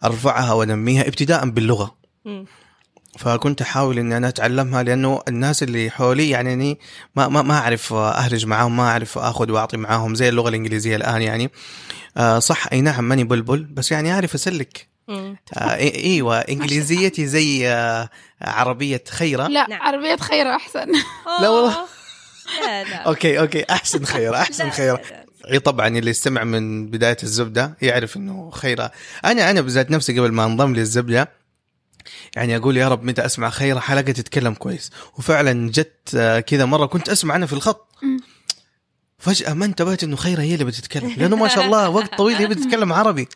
[0.04, 1.96] أرفعها وأنميها ابتداء باللغة.
[3.18, 6.78] فكنت أحاول إني أنا أتعلمها لأنه الناس اللي حولي يعني
[7.16, 11.22] ما ما ما أعرف أهرج معاهم ما أعرف آخذ وأعطي معاهم زي اللغة الإنجليزية الآن
[11.22, 11.50] يعني.
[12.16, 14.88] آه صح أي نعم ماني بلبل بس يعني أعرف أسلك.
[15.08, 18.08] آه إيوه إنجليزيتي زي آه
[18.42, 19.46] عربية خيرة.
[19.46, 19.82] لا نعم.
[19.82, 20.92] عربية خير أحسن.
[21.42, 21.76] لا والله.
[22.60, 22.96] لا لا.
[23.08, 28.50] okay okay أحسن خير أحسن لا، إي طبعا اللي استمع من بداية الزبدة يعرف إنه
[28.50, 28.90] خيرة.
[29.24, 31.28] أنا أنا بذات نفسي قبل ما أنضم للزبدة
[32.36, 34.90] يعني أقول يا رب متى أسمع خيرة؟ حلقة تتكلم كويس.
[35.18, 37.88] وفعلا جت آه، كذا مرة كنت أسمع أنا في الخط.
[39.18, 42.46] فجأة ما انتبهت إنه خيرة هي اللي بتتكلم لأنه ما شاء الله وقت طويل هي
[42.46, 43.28] بتتكلم عربي.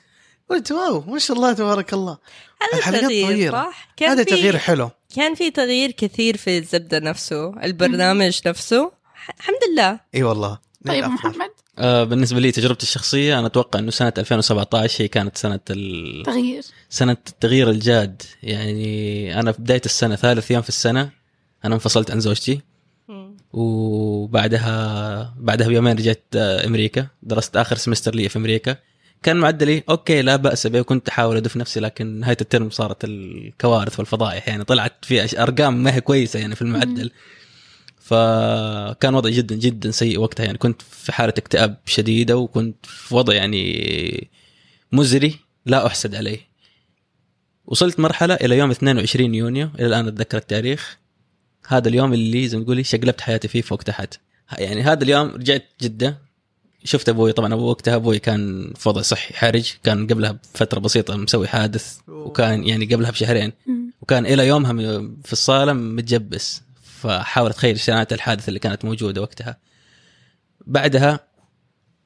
[0.51, 2.19] قلت واو ما شاء الله تبارك الله.
[2.63, 3.53] هذا الحلقات تغيير طويلة.
[3.53, 4.91] صح؟ كان هذا في- تغيير حلو.
[5.17, 8.93] كان في تغيير كثير في الزبدة نفسه البرنامج نفسه.
[9.39, 10.01] الحمد لله.
[10.15, 10.59] إي والله.
[10.87, 11.05] طيب.
[11.05, 16.23] محمد بالنسبة لي تجربتي الشخصية أنا أتوقع إنه سنة 2017 هي كانت سنة ال...
[16.27, 16.63] تغيير.
[16.91, 18.23] سنة التغيير الجاد.
[18.43, 21.11] يعني أنا في بداية السنة ثالث يوم في السنة
[21.65, 22.61] أنا انفصلت عن زوجتي.
[23.53, 27.07] وبعدها بعدها بيومين رجعت آه، أمريكا.
[27.23, 28.77] درست آخر semester لي في أمريكا.
[29.23, 33.99] كان معدلي okay لا بأس به وكنت أحاول أدف نفسي لكن نهاية الترم صارت الكوارث
[33.99, 37.11] والفضائح يعني طلعت في أرقام ما هي كويسة يعني في المعدل.
[38.09, 40.45] فكان وضعي جدا جدا سيء وقتها.
[40.45, 44.29] يعني كنت في حالة اكتئاب شديدة وكنت في وضع يعني
[44.93, 46.39] مزري لا أحسد عليه.
[47.67, 50.99] وصلت مرحلة إلى يوم 22 يونيو إلى الآن أتذكر التاريخ.
[51.67, 54.15] هذا اليوم اللي زي ما تقولي شقلبت حياتي فيه فوق تحت
[54.59, 56.19] يعني هذا اليوم رجعت جدة.
[56.85, 59.73] شفت أبوي طبعا ابو وقتها أبوي كان في وضع صحي حرج.
[59.83, 63.53] كان قبلها بفترة بسيطة مسوي حادث وكان يعني قبلها بشهرين.
[64.03, 64.73] وكان إلى يومها
[65.25, 66.68] في الصالة متجبس.
[67.03, 69.59] فحاول أتخيل كانت الحادثة اللي كانت موجودة وقتها.
[70.67, 71.21] بعدها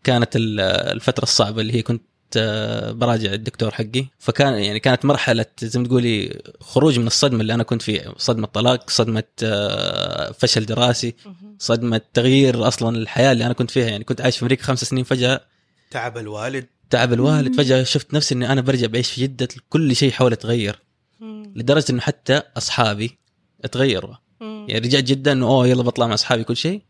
[0.04, 0.60] كانت ال-
[0.94, 2.02] الفترة الصعبة اللي هي كنت
[2.36, 4.06] آه، براجع الدكتور حقي.
[4.18, 8.14] فكان يعني كانت مرحلة زي ما تقولي خروج من الصدمة اللي أنا كنت فيها.
[8.16, 11.14] صدمة طلاق صدمة آه، فشل دراسي.
[11.58, 13.86] صدمة تغيير أصلا الحياة اللي أنا كنت فيها.
[13.88, 15.40] يعني كنت عايش في أمريكا خمس سنين فجأة.
[15.90, 16.66] تعب الوالد.
[16.90, 17.56] تعب الوالد.
[17.56, 19.48] فجأة شفت نفسي إني أنا برجع بعيش في جدة.
[19.68, 20.78] كل شيء حولي تغير.
[21.56, 23.18] لدرجة إنه حتى أصحابي
[23.72, 24.14] تغيروا.
[24.42, 26.82] يعني رجعت جدة إنه أوه يلا بطلع مع أصحابي كل شيء.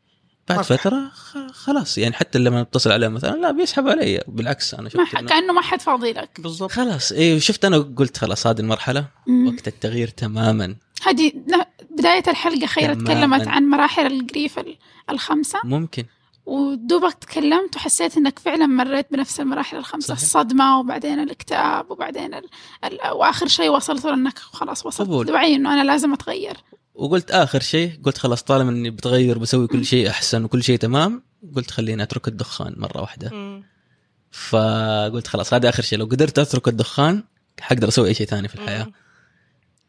[0.48, 4.24] بعد ما فترة خ- خلاص يعني حتى لما أتصل عليهم مثلا لا بيسحبوا علي.
[4.28, 5.14] بالعكس أنا ما شفت.
[5.18, 6.40] إنه كأنه ما حد فاضي لك.
[6.40, 6.70] بالضبط.
[6.72, 9.46] خلاص إيه شفت أنا قلت خلاص هذه المرحلة مم.
[9.54, 10.76] وقت التغيير تماما.
[11.02, 11.64] هذه ن-
[11.98, 13.14] بداية الحلقة خير تماماً.
[13.38, 14.76] تكلمت عن مراحل الجريف ال-
[15.10, 15.58] الخمسة.
[15.64, 16.04] ممكن.
[16.46, 20.06] ودوبك تكلمت وحسيت إنك فعلا مريت بنفس المراحل الخمسة.
[20.14, 20.22] صحيح.
[20.22, 22.44] الصدمة وبعدين الاكتئاب وبعدين ال...
[22.84, 22.98] ال...
[23.12, 25.28] وآخر شيء وصلت له انك خلاص وصلت.
[25.30, 26.56] لوعي إنه أنا لازم أتغير.
[26.94, 31.22] وقلت آخر شيء قلت خلاص طالما إني بتغير بسوي كل شيء أحسن وكل شيء تمام
[31.56, 33.30] قلت خليني أترك الدخان مرة واحدة.
[34.32, 37.24] فقلت خلاص هذا آخر شيء لو قدرت أترك الدخان
[37.60, 38.86] حقدر أسوي أي شيء ثاني في الحياة.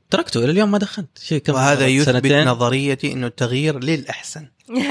[0.10, 1.18] تركته إلى اليوم ما دخنت.
[1.18, 2.48] شيء كم وهذا يثبت سنتين.
[2.48, 4.48] نظريتي إنه التغيير للأحسن.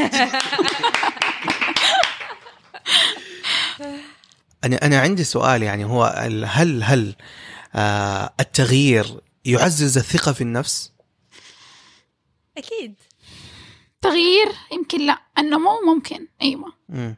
[4.64, 7.14] أنا أنا عندي سؤال يعني هو ال- هل هل
[7.74, 10.91] آه التغيير يعزز الثقة في النفس؟
[12.58, 12.94] أكيد.
[14.02, 15.18] تغيير؟ يمكن لا.
[15.38, 16.26] النمو ممكن.
[16.88, 17.16] مم.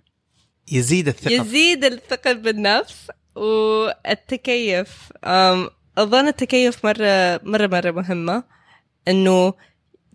[0.73, 1.33] يزيد الثقة.
[1.33, 5.13] يزيد الثقة بالنفس والتكيف.
[5.25, 8.45] أم، أظن التكيف مرة مرة مرة مهمة.
[9.09, 9.55] إنه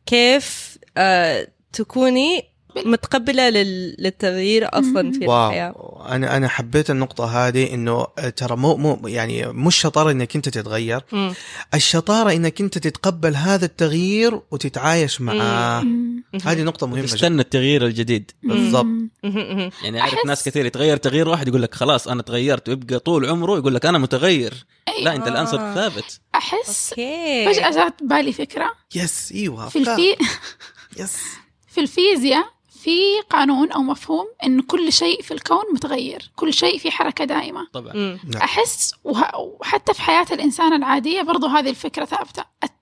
[0.05, 2.48] كيف آه، تكوني
[2.85, 5.73] متقبلة لل- للتغيير أصلا في الحياة.
[5.77, 8.05] واو أنا أنا حبيت النقطة هذه إنه
[8.35, 11.01] ترى مو مو يعني مش شطارة إنك أنت تتغير.
[11.11, 11.33] مم.
[11.73, 15.85] الشطارة إنك أنت تتقبل هذا التغيير وتتعايش معاه.
[16.43, 17.15] هذه نقطة مهمة جدا.
[17.15, 18.31] تستنى التغيير الجديد.
[18.43, 18.85] بالضبط.
[19.83, 23.25] يعني أعرف أحس- ناس كثير يتغير تغيير واحد يقول لك خلاص أنا تغيرت ويبقى طول
[23.29, 24.65] عمره يقول لك أنا متغير.
[25.03, 25.75] لا أنت الآن صرت آه.
[25.75, 26.19] ثابت.
[26.35, 27.45] أحس okay.
[27.53, 28.71] فجأة جات بالي فكرة.
[28.95, 29.79] yes إيوه في.
[29.79, 30.15] الفي
[30.97, 31.17] yes.
[31.67, 32.45] في الفيزياء
[32.83, 37.67] في قانون أو مفهوم إنه كل شيء في الكون متغير كل شيء في حركة دائمة
[37.73, 38.19] طبعا مم.
[38.33, 38.41] نعم.
[38.41, 42.73] أحس وه- وحتى في حياة الإنسان العادية برضو هذه الفكرة ثابتة الت-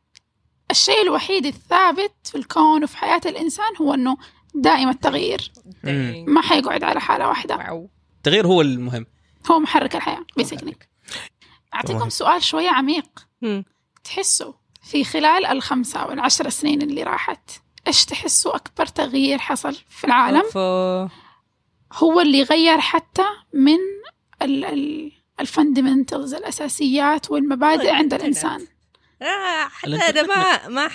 [0.72, 4.18] الشيء الوحيد الثابت في الكون وفي حياة الإنسان هو إنه
[4.56, 5.52] دائم التغيير
[5.84, 6.26] مم.
[6.28, 9.06] ما حيقعد على حالة واحدة واو التغيير هو المهم
[9.52, 10.76] هو محرك الحياة بيسكلي
[11.76, 12.10] أعطيكم تمام.
[12.10, 13.66] سؤال شوية عميق مم.
[14.04, 17.50] تحسوا في خلال الخمسة أو العشر سنين اللي راحت
[17.88, 20.44] إيش تحسوا أكبر تغيير حصل في العالم.
[21.94, 23.78] هو اللي غير حتى من
[24.42, 28.14] ال ال الفاندمنتالز الأساسيات والمبادئ عند.
[28.14, 28.68] الإنسان.
[29.22, 30.88] آه حتى أنا ما ما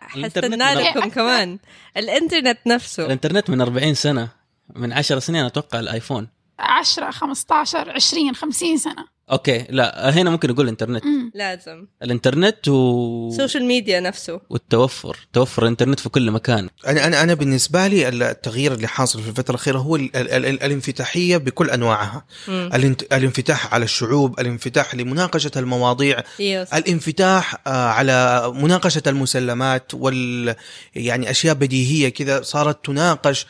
[0.00, 1.58] حستنى لكم كمان.
[1.96, 3.06] الإنترنت نفسه.
[3.06, 4.28] الإنترنت من 40 سنة
[4.74, 6.28] من 10 سنين أتوقع الآيفون.
[6.58, 9.15] 10 15 20 50 سنة.
[9.32, 11.04] okay لا هنا ممكن نقول الإنترنت.
[11.04, 11.30] مم.
[11.34, 11.86] لازم.
[12.02, 13.30] الإنترنت و...
[13.36, 14.40] social media نفسه.
[14.50, 16.68] والتوفر توفر الإنترنت في كل مكان.
[16.86, 20.62] أنا أنا أنا بالنسبة لي التغيير اللي حاصل في الفترة الأخيرة هو ال ال ال
[20.62, 22.24] الانفتاحية بكل أنواعها.
[22.48, 22.70] مم.
[22.74, 30.54] الانت- الانفتاح على الشعوب الانفتاح لمناقشة المواضيع yes الانفتاح آه، على مناقشة المسلمات وال
[30.94, 33.46] يعني أشياء بديهية كذا صارت تناقش.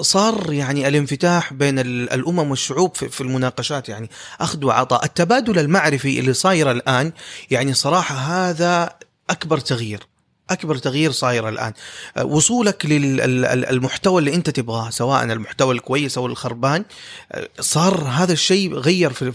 [0.00, 6.20] صار يعني الانفتاح بين ال- الأمم والشعوب في في المناقشات يعني أخذ وعطاء التبادل المعرفي
[6.20, 7.12] اللي صاير الآن
[7.50, 8.96] يعني صراحة هذا
[9.30, 10.06] أكبر تغيير
[10.50, 11.72] أكبر تغيير صاير الآن.
[12.16, 16.84] آه، وصولك للمحتوى اللي أنت تبغاه سواء المحتوى الكويس أو الخربان
[17.32, 19.32] آه، صار هذا الشيء غير في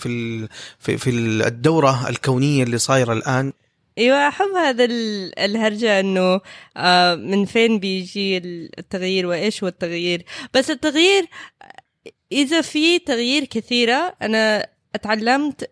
[0.80, 1.10] في في,
[1.48, 3.54] الدورة الكونية اللي صايرة الآن.
[3.98, 6.41] أيوه أحب هذا ال- الهرجة إنه
[6.78, 10.26] آه من فين بيجي التغيير وإيش هو التغيير.
[10.54, 11.26] بس التغيير
[12.32, 15.69] إذا في تغيير كثيرة أنا اتعلمت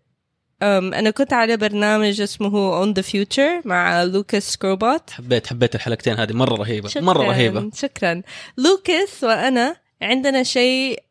[0.63, 6.33] أنا كنت على برنامج اسمه Own The Future مع لوكاس سكروبوت حبيت حبيت الحلقتين هذه.
[6.33, 6.89] مرة رهيبة.
[6.89, 7.71] شكراً مره رهيبة.
[7.75, 8.21] شكرا.
[8.57, 11.03] لوكاس وأنا عندنا شيء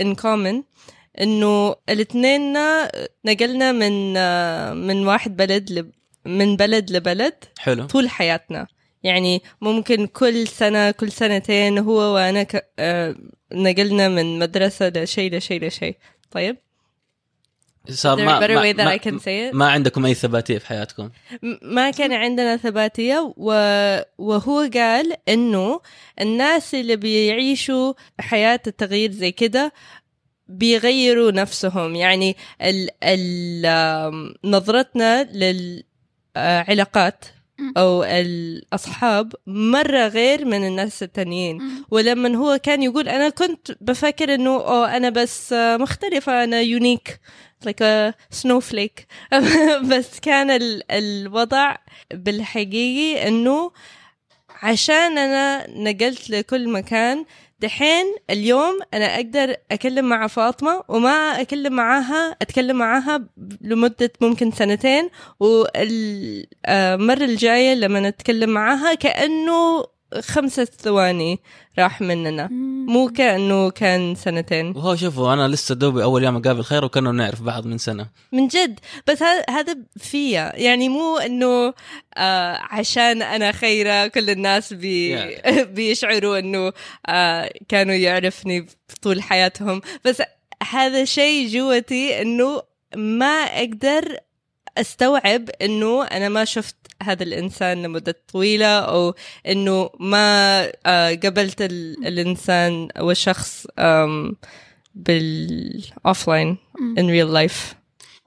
[0.00, 0.62] in common
[1.20, 2.52] إنه الاثنين
[3.24, 5.90] نقلنا من آه، من واحد بلد ل
[6.26, 7.86] من بلد لبلد حلو.
[7.86, 8.66] طول حياتنا.
[9.02, 12.70] يعني ممكن كل سنة كل سنتين هو وأنا ك...
[12.78, 13.14] آه،
[13.52, 15.96] نقلنا من مدرسة لشيء لشيء لشيء.
[16.30, 16.56] طيب؟
[17.90, 18.38] صار ما
[18.84, 18.90] ما?
[19.52, 21.10] ما عندكم أي ثباتية في حياتكم
[21.62, 23.52] ما كان عندنا ثباتية و...
[24.18, 25.80] وهو قال إنه
[26.20, 29.72] الناس اللي بيعيشوا حياة التغيير زي كده
[30.48, 32.88] بيغيروا نفسهم يعني ال...
[33.02, 34.34] ال...
[34.44, 35.28] نظرتنا
[36.36, 37.24] للعلاقات
[37.58, 37.72] مم.
[37.76, 41.84] أو الأصحاب مرة غير من الناس التانيين.
[41.90, 47.20] ولما هو كان يقول أنا كنت بفكر إنه أوه أنا بس مختلفة أنا يونيك
[47.66, 49.02] like a snowflake
[49.90, 51.76] بس كان ال- الوضع
[52.14, 53.70] بالحقيقي إنه
[54.62, 57.24] عشان أنا نقلت لكل مكان
[57.60, 63.24] دحين اليوم أنا أقدر أكلم مع فاطمة وما أكلم معاها أتكلم معاها
[63.60, 69.84] لمدة ممكن سنتين والمرة الجاية لما نتكلم معاها كأنه
[70.20, 71.40] خمسة ثواني
[71.78, 72.48] راح مننا.
[72.88, 74.76] مو كأنه كان سنتين.
[74.76, 78.06] وهو شوفوا أنا لسه دوبي أول يوم أقابل خير وكنا نعرف بعض من سنة.
[78.32, 78.80] من جد.
[79.06, 80.52] بس هذا هذا فيا.
[80.54, 81.74] يعني مو إنه
[82.16, 85.16] آه عشان أنا خيرة كل الناس بي
[85.74, 86.72] بيشعروا إنه
[87.06, 88.66] آه كانوا يعرفني
[89.02, 89.80] طول حياتهم.
[90.04, 90.22] بس
[90.70, 92.62] هذا شيء جوتي إنه
[92.96, 94.18] ما أقدر
[94.78, 99.14] أستوعب إنه أنا ما شفت هذا الإنسان لمدة طويلة أو
[99.48, 104.36] إنه ما آه قبلت ال- الإنسان أو الشخص آم،
[104.94, 106.56] بالاوفلاين
[106.98, 107.74] in real life.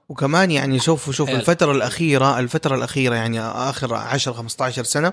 [0.08, 1.36] وكمان يعني شوفوا شوف حلو.
[1.38, 5.12] الفترة الأخيرة الفترة الأخيرة يعني آخر 10 15 سنة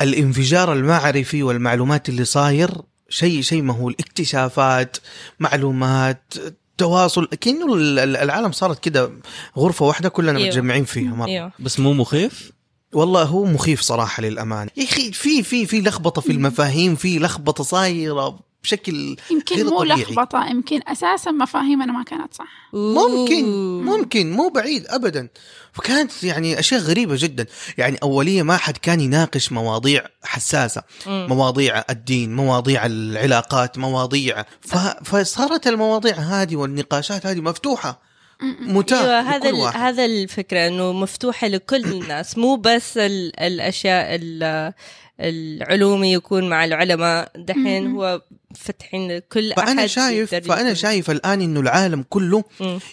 [0.00, 2.70] الانفجار المعرفي والمعلومات اللي صاير
[3.08, 3.96] شيء شيء مهول.
[4.00, 4.96] اكتشافات
[5.40, 6.34] معلومات
[6.78, 9.10] تواصل كأنه ال- ال- العالم صارت كده
[9.58, 10.48] غرفة واحدة كلنا أيوه.
[10.48, 11.26] متجمعين فيها مرة.
[11.28, 11.52] إيوه.
[11.58, 12.52] بس مو مخيف؟
[12.94, 14.70] والله هو مخيف صراحة للأمانة.
[14.76, 19.78] يا أخي في في في لخبطة في المفاهيم في لخبطة صايرة بشكل يمكن غير مو
[19.78, 20.02] طبيعي.
[20.02, 22.68] لخبطة يمكن أساسا مفاهيمنا ما كانت صح.
[22.72, 23.44] ممكن.
[23.84, 25.28] ممكن مو بعيد ابدا.
[25.72, 27.46] فكانت يعني أشياء غريبة جدا.
[27.78, 31.26] يعني اوليه ما حد كان يناقش مواضيع حساسة مم.
[31.28, 34.76] مواضيع الدين مواضيع العلاقات مواضيع ف...
[35.04, 38.13] فصارت المواضيع هذه والنقاشات هذه مفتوحة.
[38.60, 39.80] متاح إيوه هذا لكل ال- واحد.
[39.80, 42.38] هذا الفكرة إنه مفتوحة لكل الناس.
[42.38, 44.72] مو بس ال- الأشياء ال-
[45.20, 47.32] العلومي يكون مع العلماء.
[47.36, 47.86] دحين.
[47.94, 48.22] هو
[48.54, 52.44] فتحين لكل فأنا أحد شايف فأنا شايف الآن إنه العالم كله.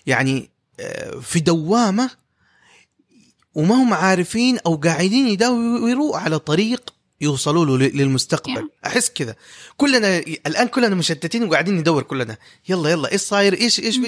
[0.08, 0.50] يعني
[0.80, 2.10] آه، في دوامة
[3.56, 8.70] وما هم عارفين أو قاعدين يدوروا على طريق يوصلوا له للمستقبل.
[8.86, 9.36] أحس كذا.
[9.78, 12.38] كلنا الآن كلنا مشتتين وقاعدين ندور كلنا.
[12.70, 14.00] يلا يلا إيش صاير؟ إيش إيش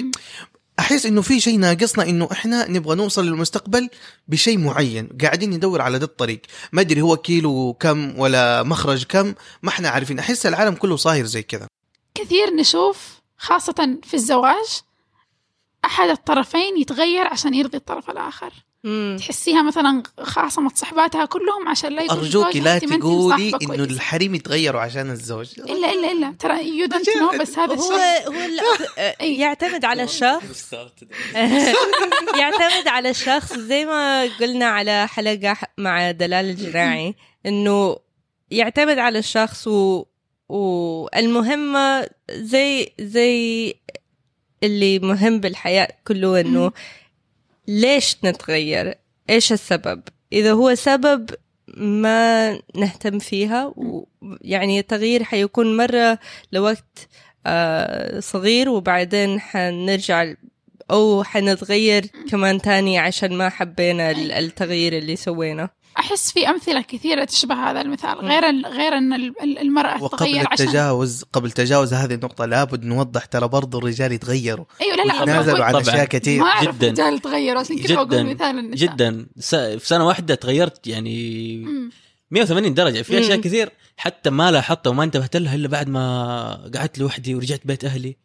[0.78, 3.88] أحس إنه في شيء ناقصنا إنه إحنا نبغى نوصل للمستقبل
[4.28, 6.40] بشيء معين قاعدين ندور على ده الطريق.
[6.72, 10.18] ما أدري هو كيلو كم ولا مخرج كم ما إحنا عارفين.
[10.18, 11.66] أحس العالم كله صاير زي كذا.
[12.14, 14.80] كثير نشوف خاصة في الزواج
[15.84, 18.52] أحد الطرفين يتغير عشان يرضي الطرف الآخر.
[18.84, 19.16] مم.
[19.20, 23.84] تحسيها مثلا خاصمت صحباتها كلهم عشان لا يقول أرجوك زوجها لا تقولي إنه.
[23.84, 25.60] الحريم يتغيروا عشان الزوج.
[25.60, 26.34] إلا إلا إلا.
[26.38, 27.08] ترى you don't.
[27.16, 28.60] No بس هذا هو الشيء هو ال-
[29.40, 30.74] يعتمد على الشخص
[32.40, 37.14] يعتمد على الشخص زي ما قلنا على حلقة مع دلال الجناعي
[37.46, 37.96] إنه
[38.50, 40.04] يعتمد على الشخص و...
[40.48, 43.74] والمهمة زي زي
[44.62, 46.72] اللي مهم بالحياة كله إنه
[47.68, 48.94] ليش نتغير؟
[49.30, 51.30] إيش السبب؟ إذا هو سبب
[51.76, 56.18] ما نهتم فيها ويعني التغيير حيكون مرة
[56.52, 57.08] لوقت
[57.46, 60.32] آه، صغير وبعدين حنرجع
[60.90, 65.70] أو حنتغير كمان تاني عشان ما حبينا ال- التغيير اللي سويناه.
[65.98, 70.46] أحس في أمثلة كثيرة تشبه هذا المثال غير غير أن ال- ال- المرأة وقبل تتغير
[70.50, 75.14] عشان التجاوز قبل تجاوز هذه النقطة لابد نوضح ترى برضو الرجال يتغيروا أيوة لا لا
[75.20, 75.74] ويتنازلوا أقول- عن.
[75.76, 76.88] أشياء كثير ما أعرف جداً.
[76.90, 77.94] رجال تغيروا عشان كذا.
[77.94, 81.90] بقول مثال النساء جدا س- في سنة واحدة تغيرت يعني مم.
[82.30, 83.40] 180 درجة في أشياء.
[83.40, 88.16] كثير حتى ما لاحظتها وما انتبهت لها إلا بعد ما قعدت لوحدي ورجعت بيت أهلي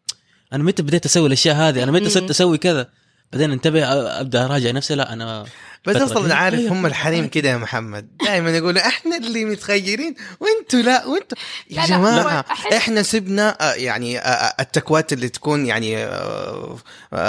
[0.53, 2.09] أنا متى بديت أسوي الأشياء هذه أنا متى.
[2.09, 2.89] صرت أسوي كذا
[3.33, 3.83] بعدين انتبه
[4.21, 4.95] أبدأ أراجع نفسي.
[4.95, 5.45] لا أنا
[5.87, 6.35] بس أصلا.
[6.35, 6.71] عارف أيوة.
[6.73, 8.17] هم الحريم كده يا محمد.
[8.23, 11.37] دائما يقولوا إحنا اللي متغيرين وإنتوا لا وإنتوا
[11.69, 14.19] يا لا لا، جماعة أحس- إحنا سبنا يعني
[14.59, 16.09] التكوات اللي تكون يعني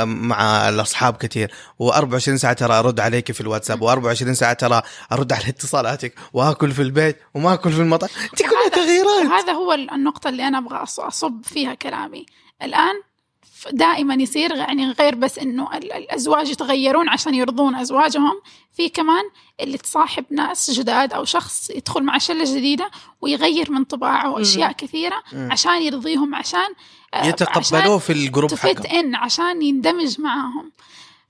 [0.04, 1.50] مع الأصحاب كثير
[1.82, 4.82] و24 ساعة ترى أرد عليك في الواتساب و24 ساعة ترى
[5.12, 6.14] أرد على اتصالاتك.
[6.32, 9.26] وآكل في البيت وما اكل في المطعم دي كلها تغييرات.
[9.32, 12.26] وهذا هو النقطة اللي أنا أبغى أص- أصب فيها كلامي.
[12.62, 13.09] الآن ف-
[13.72, 18.40] دائما يصير يعني غير بس إنه ال- الأزواج يتغيرون عشان يرضون أزواجهم
[18.72, 19.24] في كمان
[19.60, 25.22] اللي تصاحب ناس جداد أو شخص يدخل مع شلة جديدة ويغير من طباعه واشياء كثيرة.
[25.52, 26.68] عشان يرضيهم عشان
[27.14, 30.72] آه، يتقبلوه في الجروب حقهم ان عشان يندمج معاهم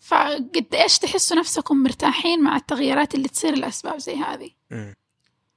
[0.00, 4.50] فقد إيش تحسوا نفسكم مرتاحين مع التغييرات اللي تصير الاسباب زي هذه.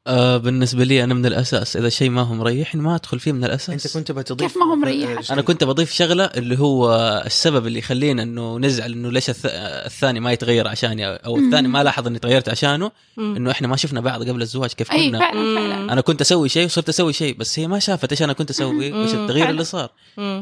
[0.08, 3.44] آه بالنسبة لي أنا من الأساس إذا شيء ما هو مريحني ما أدخل فيه من
[3.46, 6.94] الأساس أنت كنت بتضيف كيف ما هو مريحك؟ أنا كنت بضيف شغلة اللي هو
[7.26, 9.46] السبب اللي يخلينا إنه نزعل إنه ليش الث-
[9.86, 11.46] الثاني ما يتغير عشاني أو مم.
[11.46, 13.36] الثاني ما لاحظ إني تغيرت عشانه مم.
[13.36, 15.90] إنه إحنا ما شفنا بعض قبل الزواج كيف اي كنا فعلا فعلا مم.
[15.90, 18.92] أنا كنت أسوي شيء وصرت أسوي شيء بس هي ما شافت إيش أنا كنت أسوي
[18.92, 19.00] مم.
[19.00, 19.50] وايش التغيير فعلا.
[19.50, 19.90] اللي صار.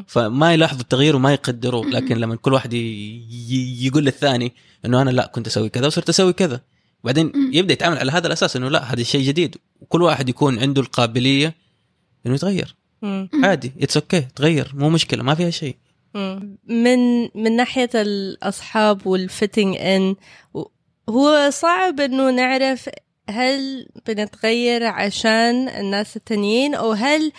[0.08, 1.86] فما يلاحظوا التغيير وما يقدروه.
[1.90, 2.78] لكن لما كل واحد ي-
[3.50, 4.54] ي- يقول للثاني
[4.86, 6.62] إنه أنا لا كنت أسوي كذا وصرت أسوي كذا
[7.04, 7.32] بعدين.
[7.54, 11.56] يبدأ يتعامل على هذا الأساس إنه لا هذا شيء جديد وكل واحد يكون عنده القابلية
[12.26, 13.30] إنه يتغير مم.
[13.44, 15.76] عادي it's okay تغير مو مشكلة ما فيها شيء.
[16.66, 20.16] من من ناحية الأصحاب وال fitting in
[21.10, 22.90] هو صعب إنه نعرف
[23.30, 27.32] هل بنتغير عشان الناس التانيين أو هل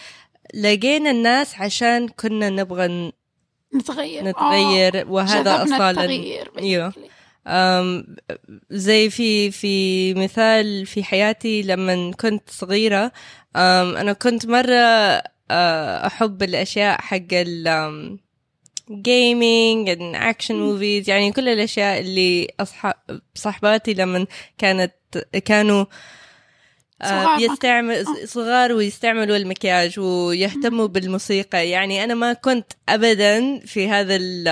[0.55, 3.12] لقينا الناس عشان كنا نبغى
[3.75, 6.92] نتغير نتغير آه، وهذا التغيير أيوه.
[8.70, 13.12] زي في في مثال في حياتي لما كنت صغيرة
[13.57, 15.22] أنا كنت مرة
[16.07, 18.18] أحب الأشياء حق ال
[18.90, 22.95] gaming action movies يعني كل الأشياء اللي اصحاب
[23.34, 24.26] صحباتي لما
[24.59, 24.95] كانت
[25.45, 25.86] كانوا آه،
[27.05, 28.24] صغار بيستعمل آه.
[28.26, 31.68] صغار ويستعملوا المكياج ويهتموا بالموسيقى.
[31.68, 34.48] يعني أنا ما كنت ابدا في هذا ال-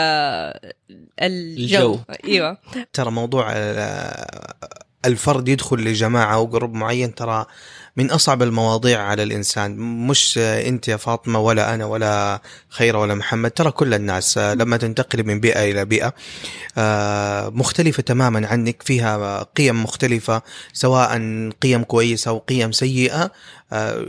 [1.23, 1.93] الجو.
[1.93, 1.99] الجو.
[2.25, 2.59] إيوه.
[2.93, 4.55] ترى موضوع آه،
[5.05, 7.47] الفرد يدخل لجماعة أو جروب معين ترى
[7.97, 9.77] من أصعب المواضيع على الإنسان.
[10.07, 15.25] مش أنت يا فاطمة ولا أنا ولا خيره ولا محمد ترى كل الناس لما تنتقل
[15.27, 16.15] من بيئة إلى بيئة
[16.79, 18.83] آه، مختلفة تماما عنك.
[18.83, 21.11] فيها قيم مختلفة سواء
[21.63, 23.33] قيم كويسة أو قيم سيئة
[23.73, 24.07] آه،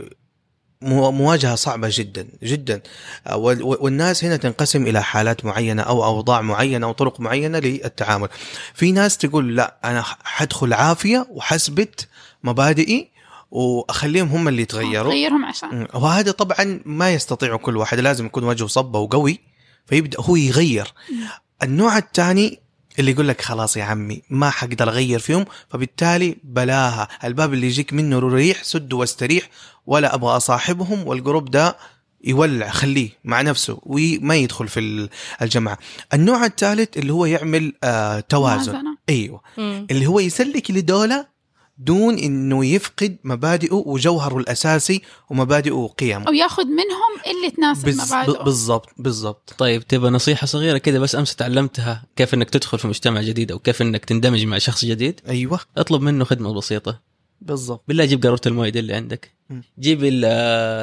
[0.82, 2.80] مو- مواجهة صعبة جدا جدا.
[3.26, 8.28] آه، وال- والناس هنا تنقسم إلى حالات معينة أو أوضاع معينة أو طرق معينة للتعامل.
[8.74, 12.08] في ناس تقول لا أنا حدخل عافية وحثبت
[12.44, 13.11] مبادئي
[13.52, 15.12] وأخليهم هم اللي يتغيروا.
[15.12, 15.86] غيرهم عشان.
[15.94, 19.38] وهذا طبعا ما يستطيع كل واحد لازم يكون وجهه صبة وقوي
[19.86, 20.92] فيبدأ هو يغير.
[21.62, 22.58] النوع الثاني
[22.98, 27.08] اللي يقول لك خلاص يا عمي ما حقدر أغير فيهم فبالتالي بلاها.
[27.24, 29.48] الباب اللي يجيك منه ريح سد واستريح
[29.86, 31.76] ولا أبغى أصاحبهم والجروب ده
[32.24, 35.08] يولع خليه مع نفسه وما يدخل في ال-
[35.42, 35.78] الجماعة.
[36.14, 38.72] النوع الثالث اللي هو يعمل آه توازن.
[38.72, 38.96] موازنة.
[39.08, 39.40] أيوه.
[39.58, 39.86] مم.
[39.90, 41.31] اللي هو يسلك لدولة
[41.78, 46.28] دون إنه يفقد مبادئه وجوهره الأساسي ومبادئه وقيمه.
[46.28, 48.42] أو ياخذ منهم اللي تناسب بز- مبادئه.
[48.42, 49.54] بالضبط بالضبط.
[49.58, 53.58] طيب تبغى نصيحة صغيرة كده بس أمس تعلمتها كيف إنك تدخل في مجتمع جديد أو
[53.58, 55.60] كيف إنك تندمج مع شخص جديد؟ أيوه.
[55.76, 57.00] اطلب منه خدمة بسيطة.
[57.40, 57.84] بالضبط.
[57.88, 59.30] بالله جيب قاروره المويه دي اللي عندك.
[59.78, 60.24] جيب ال-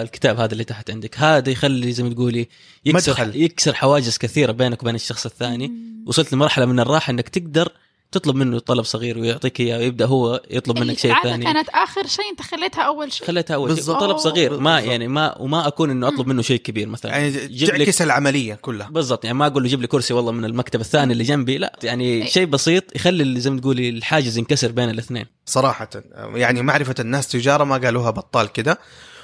[0.06, 1.18] الكتاب هذا اللي تحت عندك.
[1.20, 2.48] هذا يخلي زي ما تقولي
[2.86, 3.36] يكسر مدخل.
[3.42, 5.68] يكسر حواجز كثيرة بينك وبين الشخص الثاني.
[5.68, 6.04] مم.
[6.08, 7.72] وصلت لمرحلة من الراحة إنك تقدر
[8.12, 11.44] تطلب منه طلب صغير ويعطيك إياه ويبدأ هو يطلب منك شيء ثاني.
[11.44, 13.28] كانت آخر شيء أنت خليتها أول شيء.
[13.28, 13.76] خليتها أول شيء.
[13.76, 14.00] بالضبط.
[14.00, 14.60] طلب صغير.
[14.60, 14.92] ما بالضبط.
[14.92, 17.12] يعني ما وما أكون إنه أطلب منه شيء كبير مثلا.
[17.12, 18.90] يعني جيب لك تعكس العملية كلها.
[18.90, 19.26] بالضبط.
[19.26, 21.58] يعني ما أقول له جيب لي كرسي والله من المكتب الثاني اللي جنبي.
[21.58, 22.26] لا يعني إيه.
[22.26, 25.26] شيء بسيط يخلي اللي زي ما تقولي الحاجز ينكسر بين الاثنين.
[25.46, 28.80] صراحة يعني معرفة الناس تجارة ما قالوها بطال كده.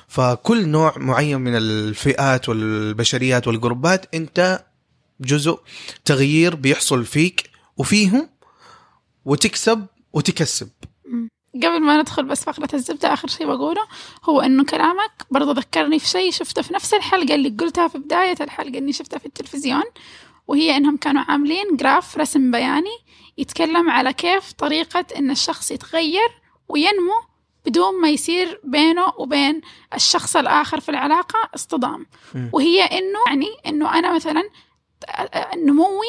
[0.08, 4.66] فكل نوع معين من الفئات والبشريات والجروبات أنت
[5.22, 5.60] جزء
[6.06, 8.30] تغيير بيحصل فيك وفيهم
[9.26, 10.70] وتكسب وتكسب.
[11.56, 13.88] قبل ما ندخل بس فقرة الزبدة آخر شيء بقوله
[14.24, 18.36] هو إنه كلامك برضو ذكرني في شيء شفته في نفس الحلقة اللي قلتها في بداية
[18.42, 19.84] الحلقة إني شفتها في التلفزيون
[20.48, 22.98] وهي إنهم كانوا عاملين جراف رسم بياني
[23.38, 26.30] يتكلم على كيف طريقة إن الشخص يتغير
[26.70, 27.22] وينمو
[27.66, 29.62] بدون ما يصير بينه وبين
[29.94, 32.06] الشخص الآخر في العلاقة اصطدام.
[32.54, 34.44] وهي إنه يعني إنه أنا مثلا
[35.56, 36.08] نموي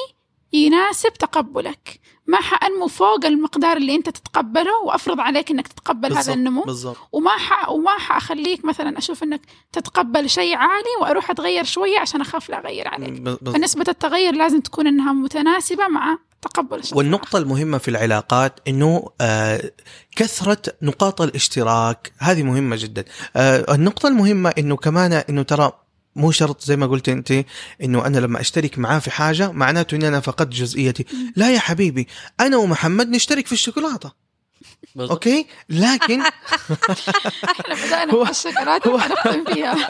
[0.53, 2.01] يناسب تقبلك.
[2.27, 6.97] ما حأنمو فوق المقدار اللي انت تتقبله وأفرض عليك إنك تتقبل هذا بالضبط، النمو بالضبط
[7.13, 7.69] وما ح...
[7.69, 9.41] وما حاخليك مثلا أشوف إنك
[9.73, 13.49] تتقبل شيء عالي وأروح أتغير شوية عشان أخاف لا أغير عليك ب- بالضبط.
[13.57, 19.71] فنسبة التغير لازم تكون إنها متناسبة مع تقبل الشخص والنقطة المهمة في العلاقات إنه آه
[20.17, 23.05] كثرة نقاط الاشتراك هذه مهمة جدا.
[23.37, 25.73] آه النقطة المهمة إنه كمان إنه ترى
[26.17, 27.45] مو شرط زي ما قلت أنت
[27.83, 31.05] إنه أنا لما أشترك معاه في حاجة معناته إني أنا فقدت جزئيتي.
[31.37, 32.07] لا يا حبيبي
[32.41, 34.13] أنا ومحمد نشترك في الشوكولاتة.
[34.95, 35.11] بالضبط.
[35.13, 36.21] أوكي؟ لكن
[37.51, 39.89] إحنا بدأنا هو- الشوكولاته هو- فيها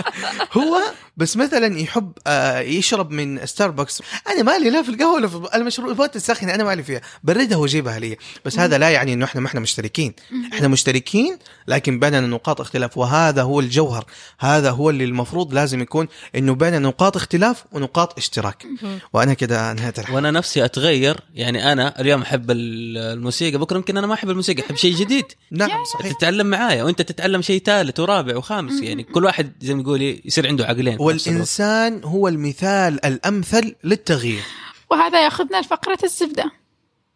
[0.53, 0.83] هو
[1.17, 6.17] بس مثلا يحب آه يشرب من ستاربكس أنا مالي لا في القهوة ولا في المشروبات
[6.17, 7.01] الساخنة أنا مالي فيها.
[7.25, 8.17] بردها وجيبها لي.
[8.45, 10.14] بس هذا لا يعني إنه إحنا ما إحنا مشتركين.
[10.53, 11.39] إحنا مشتركين
[11.69, 12.99] لكن بيننا نقاط اختلاف.
[12.99, 14.05] وهذا هو الجوهر.
[14.39, 18.67] هذا هو اللي المفروض لازم يكون إنه بيننا نقاط اختلاف ونقاط اشتراك.
[19.12, 20.14] وأنا كده انهيت الحلقة.
[20.14, 21.21] وأنا نفسي أتغير.
[21.35, 23.59] يعني أنا اليوم أحب ال- الموسيقى.
[23.59, 25.25] بكرة يمكن أنا ما أحب الموسيقى أحب شيء جديد.
[25.51, 26.12] نعم صحيح.
[26.12, 26.83] تتعلم معايا.
[26.85, 28.83] وأنت تتعلم شيء ثالث ورابع وخامس.
[28.83, 30.97] يعني كل واحد زي ما تقولي يصير عنده عقلين.
[31.07, 34.43] والإنسان هو المثال الأمثل للتغيير.
[34.91, 36.51] وهذا ياخذنا لفقرة الزبدة.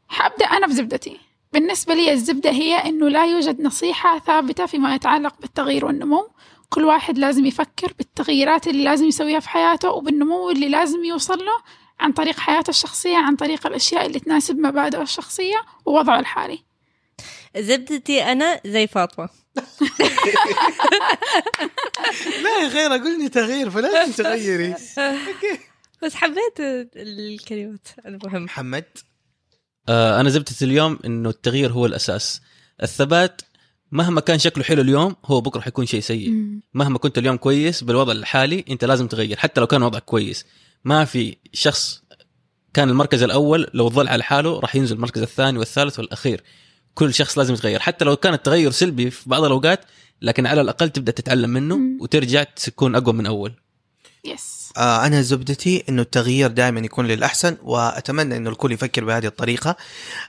[0.08, 1.20] حأبدأ أنا بزبدتي
[1.52, 6.28] بالنسبة لي الزبدة هي إنه لا يوجد نصيحة ثابتة فيما يتعلق بالتغيير والنمو.
[6.68, 11.62] كل واحد لازم يفكر بالتغييرات اللي لازم يسويها في حياته وبالنمو اللي لازم يوصل له
[12.00, 16.62] عن طريق حياته الشخصية عن طريق الأشياء اللي تناسب مبادئه الشخصية ووضعه الحالي.
[17.56, 19.28] زبدتي أنا زي فاطمة.
[22.42, 24.74] لا يا غير قلني تغيير فلا تغيري.
[26.02, 26.60] بس حبيت
[26.96, 27.88] الكلمات.
[28.06, 28.44] المهم.
[28.44, 28.84] محمد؟
[29.88, 32.40] آه أنا زبدة اليوم إنه التغيير هو الأساس.
[32.82, 33.42] الثبات
[33.92, 36.32] مهما كان شكله حلو اليوم هو بكرة حيكون شيء سيء.
[36.74, 40.46] مهما كنت اليوم كويس بالوضع الحالي أنت لازم تغير حتى لو كان وضعك كويس.
[40.84, 42.02] ما في شخص
[42.74, 46.42] كان المركز الأول لو ظل على حاله راح ينزل المركز الثاني والثالث والأخير.
[46.94, 47.80] كل شخص لازم يتغير.
[47.80, 49.80] حتى لو كان التغير سلبي في بعض الأوقات
[50.22, 51.98] لكن على الأقل تبدأ تتعلم منه مم.
[52.00, 53.52] وترجع تكون أقوى من أول.
[54.24, 59.76] يس آه أنا زبدتي إنه التغيير دائما يكون للأحسن وأتمنى إنه الكل يفكر بهذه الطريقة.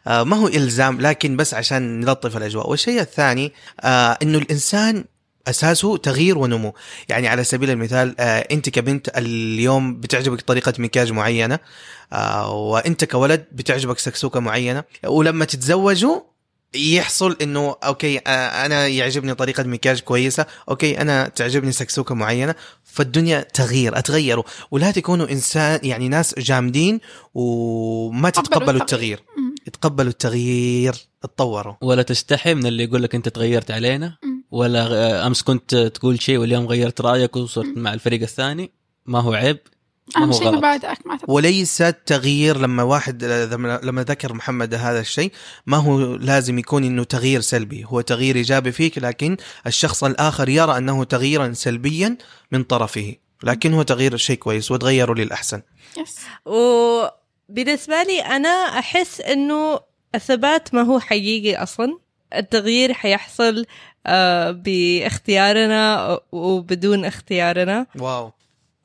[0.08, 2.70] آه ما هو إلزام لكن بس عشان نلطف الأجواء.
[2.70, 5.06] والشيء الثاني آه إنه الإنسان
[5.48, 6.74] أساسه تغيير ونمو.
[7.10, 11.60] يعني على سبيل المثال آه أنت كبنت اليوم بتعجبك طريقة مكياج معينة
[12.14, 16.20] آه وأنت كولد بتعجبك سكسوكة معينة ولما تتزوجوا
[16.76, 23.98] يحصل إنه okay أنا يعجبني طريقة مكياج كويسة okay أنا تعجبني سكسوكة معينة فالدنيا تغيير
[23.98, 27.00] اتغيروا ولا تكونوا إنسان يعني ناس جامدين
[27.34, 29.24] وما تتقبلوا التغيير.
[29.38, 29.56] مم.
[29.68, 31.74] يتقبلوا التغيير اتطوروا.
[31.82, 34.18] ولا تستحي من اللي يقول لك أنت تغيرت علينا.
[34.52, 38.72] ولا أمس كنت تقول شيء واليوم غيرت رأيك وصرت مع الفريق الثاني
[39.06, 39.58] ما هو عيب.
[40.18, 40.52] أهم شيء.
[40.52, 45.32] مبادئك ما تتغير وليس تغيير لما واحد لما لما ذكر محمد هذا الشيء
[45.66, 47.86] ما هو لازم يكون إنه تغيير سلبي.
[47.86, 49.38] هو تغيير إيجابي فيك لكن
[49.68, 52.18] الشخص الآخر يرى أنه تغييرا سلبيا
[52.52, 55.62] من طرفه لكن هو تغيير شيء كويس وتغيروا للأحسن.
[55.98, 58.50] يس وبالنسبة لي أنا
[58.80, 59.80] أحس إنه
[60.16, 62.00] الثبات ما هو حقيقي أصلا.
[62.36, 63.66] التغيير حيحصل
[64.08, 67.88] آه، باختيارنا وبدون اختيارنا.
[68.00, 68.32] واو.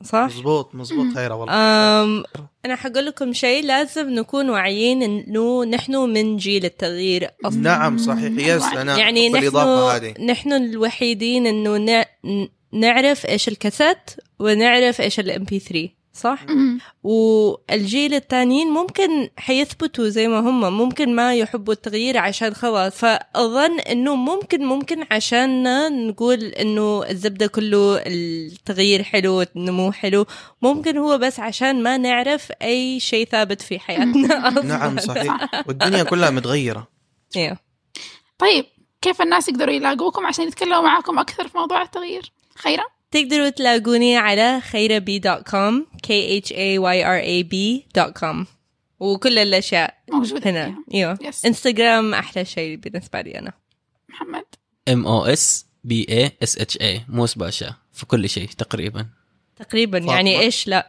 [0.03, 1.53] صح؟ مزبوط مزبوط خيره والله.
[1.53, 2.23] أم
[2.65, 7.29] أنا حقول لكم شيء لازم نكون واعيين إنه نحن من جيل التغيير.
[7.45, 8.31] أصلا نعم صحيح.
[8.55, 10.13] yes أنا يعني نحن هذه.
[10.25, 13.97] نحن الوحيدين إنه نع- نعرف إيش الكاسيت
[14.39, 16.45] ونعرف إيش ال MP3 صح؟
[17.03, 22.95] والجيل التانيين ممكن حيثبتوا زي ما هم ممكن ما يحبوا التغيير عشان خلاص.
[22.95, 25.63] فأظن إنه ممكن ممكن عشان
[26.07, 30.25] نقول إنه الزبدة كله التغيير حلو النمو حلو.
[30.61, 34.47] ممكن هو بس عشان ما نعرف أي شيء ثابت في حياتنا.
[34.47, 34.63] أصلاً.
[34.77, 35.63] نعم صحيح.
[35.67, 36.87] والدنيا كلها متغيرة.
[37.35, 37.59] إيه.
[38.39, 38.65] طيب
[39.01, 44.61] كيف الناس يقدروا يلاقوكم عشان يتكلموا معاكم أكثر في موضوع التغيير؟ خيرة؟ تقدروا تلاقوني على
[44.61, 45.73] khayrab.com
[46.07, 46.09] k
[46.45, 48.45] h a y r a b.com
[48.99, 50.75] وكل الأشياء موجودة هنا.
[50.93, 51.17] أيوه.
[51.21, 53.53] yes إنستغرام أحلى شيء بالنسبة لي أنا.
[54.09, 54.45] محمد.
[54.89, 59.05] M O S B A S H A موس باشا في كل شيء تقريبا.
[59.55, 59.99] تقريبا.
[59.99, 60.13] فاطمة.
[60.13, 60.87] يعني إيش؟ لا.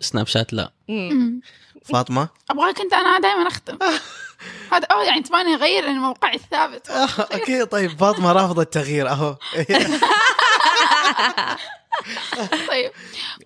[0.00, 0.72] سناب شات؟ لا.
[0.88, 1.40] مم.
[1.84, 3.78] فاطمة؟ أبغاك أنت أنا دائما أختم.
[4.72, 6.90] هذا أو يعني تبغاني أغير موقعي الثابت.
[7.34, 9.36] أوكي طيب فاطمة رافضه التغيير أهو.
[12.70, 12.90] طيب.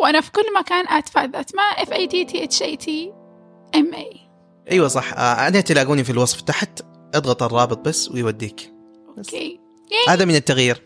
[0.01, 1.36] وأنا في كل مكان أتفاد.
[1.36, 3.12] اسماء اف اي تي تي اتش اي تي
[3.74, 4.20] ام اي
[4.70, 5.12] أيوه صح.
[5.12, 6.80] آه، أنا تلاقوني في الوصف تحت.
[7.14, 8.72] اضغط الرابط بس ويوديك.
[9.18, 9.61] أوكي.
[10.09, 10.82] هذا من التغيير.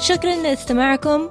[0.00, 1.30] شكرا لاستماعكم.